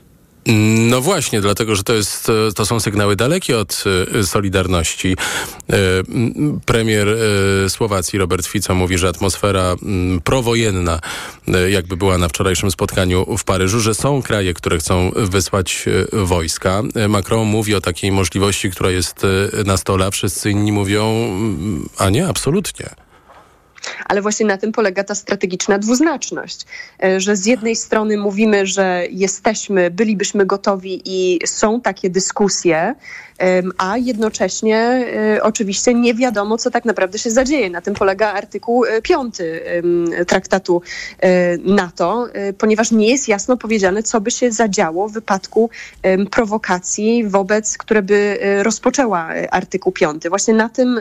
[0.90, 3.84] No właśnie, dlatego, że to, jest, to są sygnały dalekie od
[4.20, 5.16] e, Solidarności.
[6.66, 7.08] Premier
[7.68, 9.76] Słowacji Robert Fico mówi, że atmosfera
[10.24, 11.00] prowojenna,
[11.70, 16.82] jakby była na wczorajszym spotkaniu w Paryżu, że są kraje, które chcą wysłać wojska.
[17.10, 19.26] Macron mówi o takiej możliwości, która jest
[19.66, 21.30] na stole, a wszyscy inni mówią,
[21.98, 22.90] a nie, absolutnie.
[24.06, 26.66] Ale właśnie na tym polega ta strategiczna dwuznaczność,
[27.04, 32.96] e, że z jednej strony mówimy, że jesteśmy, bylibyśmy gotowi i są takie dyskusje,
[33.78, 37.70] a jednocześnie e, oczywiście nie wiadomo, co tak naprawdę się zadzieje.
[37.70, 40.82] Na tym polega artykuł 5 e, traktatu
[41.20, 42.28] e, NATO,
[42.58, 45.70] ponieważ nie jest jasno powiedziane, co by się zadziało w wypadku
[46.32, 50.24] prowokacji wobec, które by rozpoczęła artykuł 5.
[50.30, 51.00] Właśnie na tym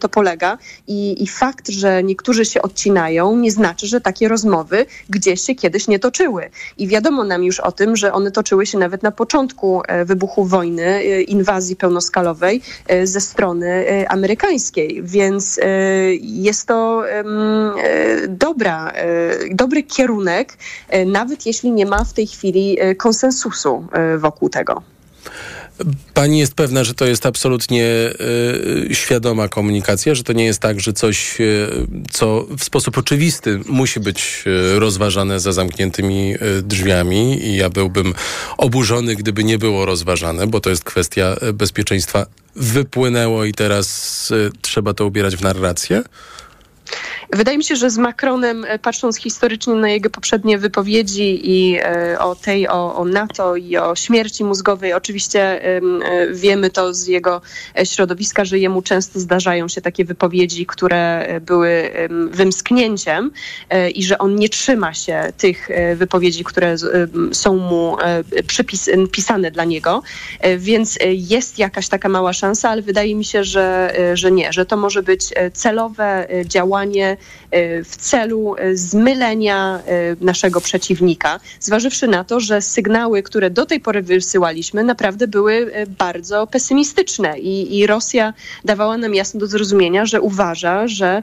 [0.00, 5.40] to polega I, i fakt, że niektórzy się odcinają, nie znaczy, że takie rozmowy gdzieś
[5.40, 6.50] się kiedyś nie toczyły.
[6.78, 11.04] I wiadomo nam już o tym, że one toczyły się nawet na początku wybuchu wojny,
[11.04, 15.02] inwazji inwazji pełnoskalowej e, ze strony e, amerykańskiej.
[15.02, 15.64] Więc e,
[16.20, 17.04] jest to
[18.28, 18.92] dobra,
[19.50, 20.56] dobry kierunek,
[21.06, 23.86] nawet jeśli nie ma w tej chwili konsensusu
[24.18, 24.82] wokół tego.
[26.14, 27.84] Pani jest pewna, że to jest absolutnie
[28.90, 31.68] y, świadoma komunikacja, że to nie jest tak, że coś, y,
[32.10, 38.14] co w sposób oczywisty musi być y, rozważane za zamkniętymi drzwiami i ja byłbym
[38.56, 45.06] oburzony, gdyby nie było rozważane, bo to jest kwestia bezpieczeństwa, wypłynęło i teraz trzeba to
[45.06, 46.02] ubierać w narrację?
[47.32, 52.18] Wydaje mi się, że z Macronem, e, patrząc historycznie na jego poprzednie wypowiedzi i e,
[52.18, 55.80] o tej, o, o NATO i o śmierci mózgowej, oczywiście e,
[56.32, 57.40] wiemy to z jego
[57.84, 61.90] środowiska, że jemu często zdarzają się takie wypowiedzi, które były
[62.30, 63.30] wymsknięciem
[63.94, 66.76] i że on nie trzyma się tych wypowiedzi, które
[67.32, 67.96] są mu
[68.46, 70.02] przypisane dla niego.
[70.58, 74.76] Więc jest jakaś taka mała szansa, ale wydaje mi się, że, że nie, że to
[74.76, 75.22] może być
[75.52, 77.13] celowe działanie
[77.84, 83.80] w celu e, zmylenia e, naszego przeciwnika, zważywszy na to, że sygnały, które do tej
[83.80, 87.38] pory wysyłaliśmy, naprawdę były bardzo pesymistyczne.
[87.38, 88.34] I, i Rosja
[88.64, 91.22] dawała nam jasno do zrozumienia, że uważa, że,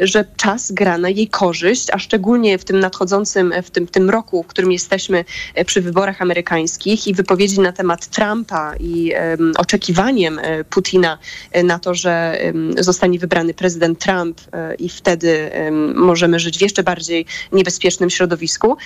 [0.00, 4.42] że czas gra na jej korzyść, a szczególnie w tym nadchodzącym, w tym, tym roku,
[4.42, 5.24] w którym jesteśmy
[5.66, 9.12] przy wyborach amerykańskich i wypowiedzi na temat Trumpa i
[9.56, 11.18] oczekiwaniem Putina
[11.64, 12.38] na to, że
[12.78, 14.40] zostanie wybrany prezydent Trump
[14.78, 15.50] i wtedy
[15.94, 18.76] możemy żyć w jeszcze bardziej niebezpiecznym środowisku,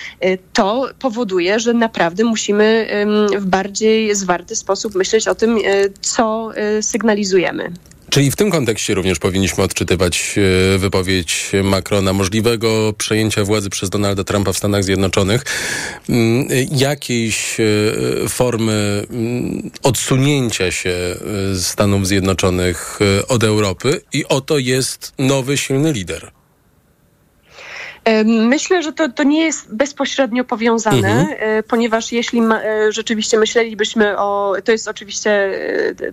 [0.53, 2.87] to powoduje, że naprawdę musimy
[3.37, 5.57] w bardziej zwarty sposób myśleć o tym,
[6.01, 7.71] co sygnalizujemy.
[8.09, 10.35] Czyli w tym kontekście również powinniśmy odczytywać
[10.75, 15.45] e, wypowiedź Macrona możliwego przejęcia władzy przez Donalda Trumpa w Stanach Zjednoczonych,
[16.09, 21.15] mm, jakiejś e, formy mm, odsunięcia się
[21.53, 26.31] e, Stanów Zjednoczonych od Europy i oto jest nowy, silny lider.
[28.25, 31.27] Myślę, że to, to nie jest bezpośrednio powiązane, mhm.
[31.39, 34.55] E, ponieważ jeśli ma, e, rzeczywiście myślelibyśmy o.
[34.63, 35.31] To jest oczywiście,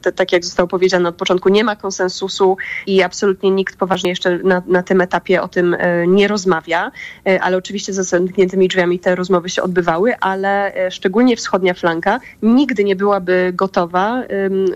[0.04, 2.56] e, tak jak zostało powiedziane od początku, nie ma konsensusu
[2.86, 5.76] i absolutnie nikt poważnie jeszcze na, na tym etapie o tym
[6.06, 6.92] nie rozmawia,
[7.40, 12.96] ale oczywiście za zamkniętymi drzwiami te rozmowy się odbywały, ale szczególnie wschodnia flanka nigdy nie
[12.96, 14.22] byłaby gotowa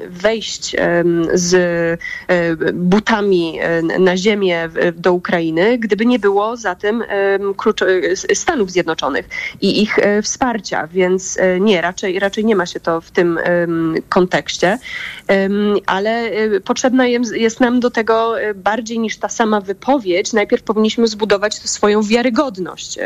[0.09, 0.77] wejść
[1.33, 2.01] z
[2.75, 3.59] butami
[3.99, 7.05] na ziemię do Ukrainy, gdyby nie było za tym
[8.35, 9.29] Stanów Zjednoczonych
[9.61, 13.39] i ich e, wsparcia, więc e, nie, raczej, raczej nie ma się to w tym
[14.09, 14.79] kontekście,
[15.87, 20.33] ale e, potrzebna jest nam do tego bardziej niż ta sama wypowiedź.
[20.33, 22.99] Najpierw powinniśmy zbudować swoją wiarygodność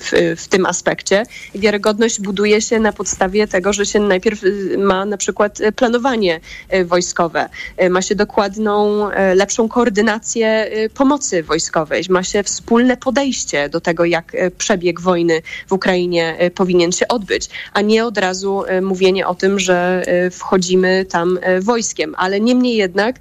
[0.00, 1.22] w, w tym aspekcie.
[1.54, 4.40] Wiarygodność buduje się na podstawie tego, że się najpierw
[4.78, 6.40] ma na przykład planowanie
[6.84, 7.48] wojskowe,
[7.90, 14.34] ma się dokładną, lepszą koordynację pomocy wojskowej, ma się wspólne podejście podejście do tego, jak
[14.34, 19.26] e, przebieg wojny w Ukrainie e, powinien się odbyć, a nie od razu e, mówienie
[19.26, 22.14] o tym, że wchodzimy tam wojskiem.
[22.18, 23.16] Ale niemniej jednak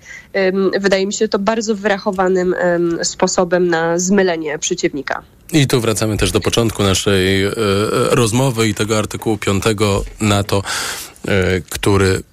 [0.79, 2.55] wydaje mi się to bardzo wyrachowanym
[3.03, 5.21] sposobem na zmylenie przeciwnika.
[5.53, 7.45] I tu wracamy też do początku naszej
[8.09, 9.63] rozmowy i tego artykułu 5
[10.19, 10.63] NATO,
[11.69, 12.23] który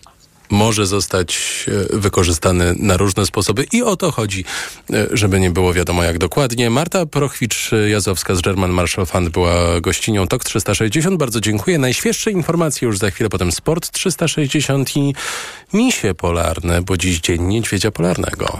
[0.50, 4.44] może zostać e, wykorzystany na różne sposoby i o to chodzi,
[4.92, 6.70] e, żeby nie było wiadomo jak dokładnie.
[6.70, 11.16] Marta Prochwicz-Jazowska z German Marshall Fund była gościnią TOK 360.
[11.16, 11.78] Bardzo dziękuję.
[11.78, 15.14] Najświeższe informacje już za chwilę, potem Sport 360 i
[15.72, 18.58] misie polarne, bo dziś dzień niedźwiedzia polarnego.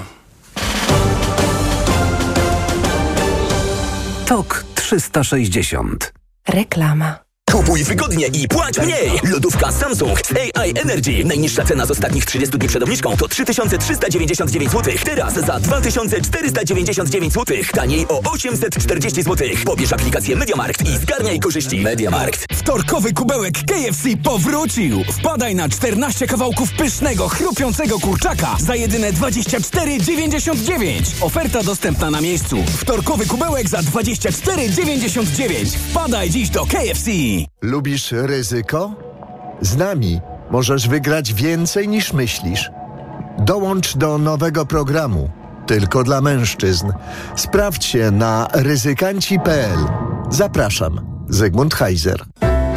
[4.27, 6.13] TOK 360.
[6.49, 7.28] Reklama.
[7.53, 9.11] Kupuj wygodnie i płać mniej!
[9.23, 10.21] Lodówka Samsung
[10.55, 11.25] AI Energy.
[11.25, 14.95] Najniższa cena z ostatnich 30 dni przed obniżką to 3399 zł.
[15.05, 17.57] Teraz za 2499 zł.
[17.73, 19.49] Taniej o 840 zł.
[19.65, 21.81] Pobierz aplikację MediaMarkt i zgarniaj korzyści.
[21.81, 22.47] MediaMarkt.
[22.53, 25.05] Wtorkowy kubełek KFC powrócił.
[25.05, 31.03] Wpadaj na 14 kawałków pysznego, chrupiącego kurczaka za jedyne 24,99.
[31.21, 32.65] Oferta dostępna na miejscu.
[32.79, 35.77] Wtorkowy kubełek za 24,99.
[35.91, 37.11] Wpadaj dziś do KFC.
[37.63, 38.93] Lubisz ryzyko?
[39.61, 40.21] Z nami
[40.51, 42.71] możesz wygrać więcej niż myślisz.
[43.39, 45.31] Dołącz do nowego programu.
[45.67, 46.93] Tylko dla mężczyzn.
[47.37, 49.79] Sprawdź się na ryzykanci.pl.
[50.31, 51.01] Zapraszam.
[51.29, 52.25] Zygmunt Heiser.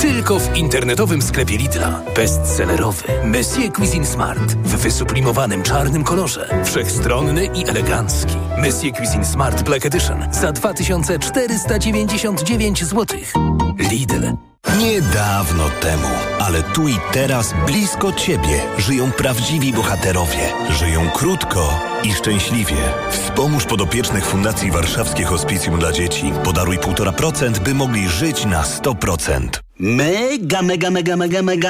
[0.01, 2.01] Tylko w internetowym sklepie Lidla.
[2.15, 6.61] Bestsellerowy Monsieur Cuisine Smart w wysublimowanym czarnym kolorze.
[6.65, 8.35] Wszechstronny i elegancki.
[8.57, 13.19] Monsieur Cuisine Smart Black Edition za 2499 zł.
[13.91, 14.50] Lidl.
[14.69, 16.07] Niedawno temu,
[16.39, 20.53] ale tu i teraz blisko Ciebie żyją prawdziwi bohaterowie.
[20.69, 22.75] Żyją krótko i szczęśliwie.
[23.11, 26.33] Wspomóż podopiecznych Fundacji Warszawskie Hospicjum dla Dzieci.
[26.43, 29.49] Podaruj 1,5%, by mogli żyć na 100%.
[29.79, 31.69] Mega, mega, mega, mega, mega,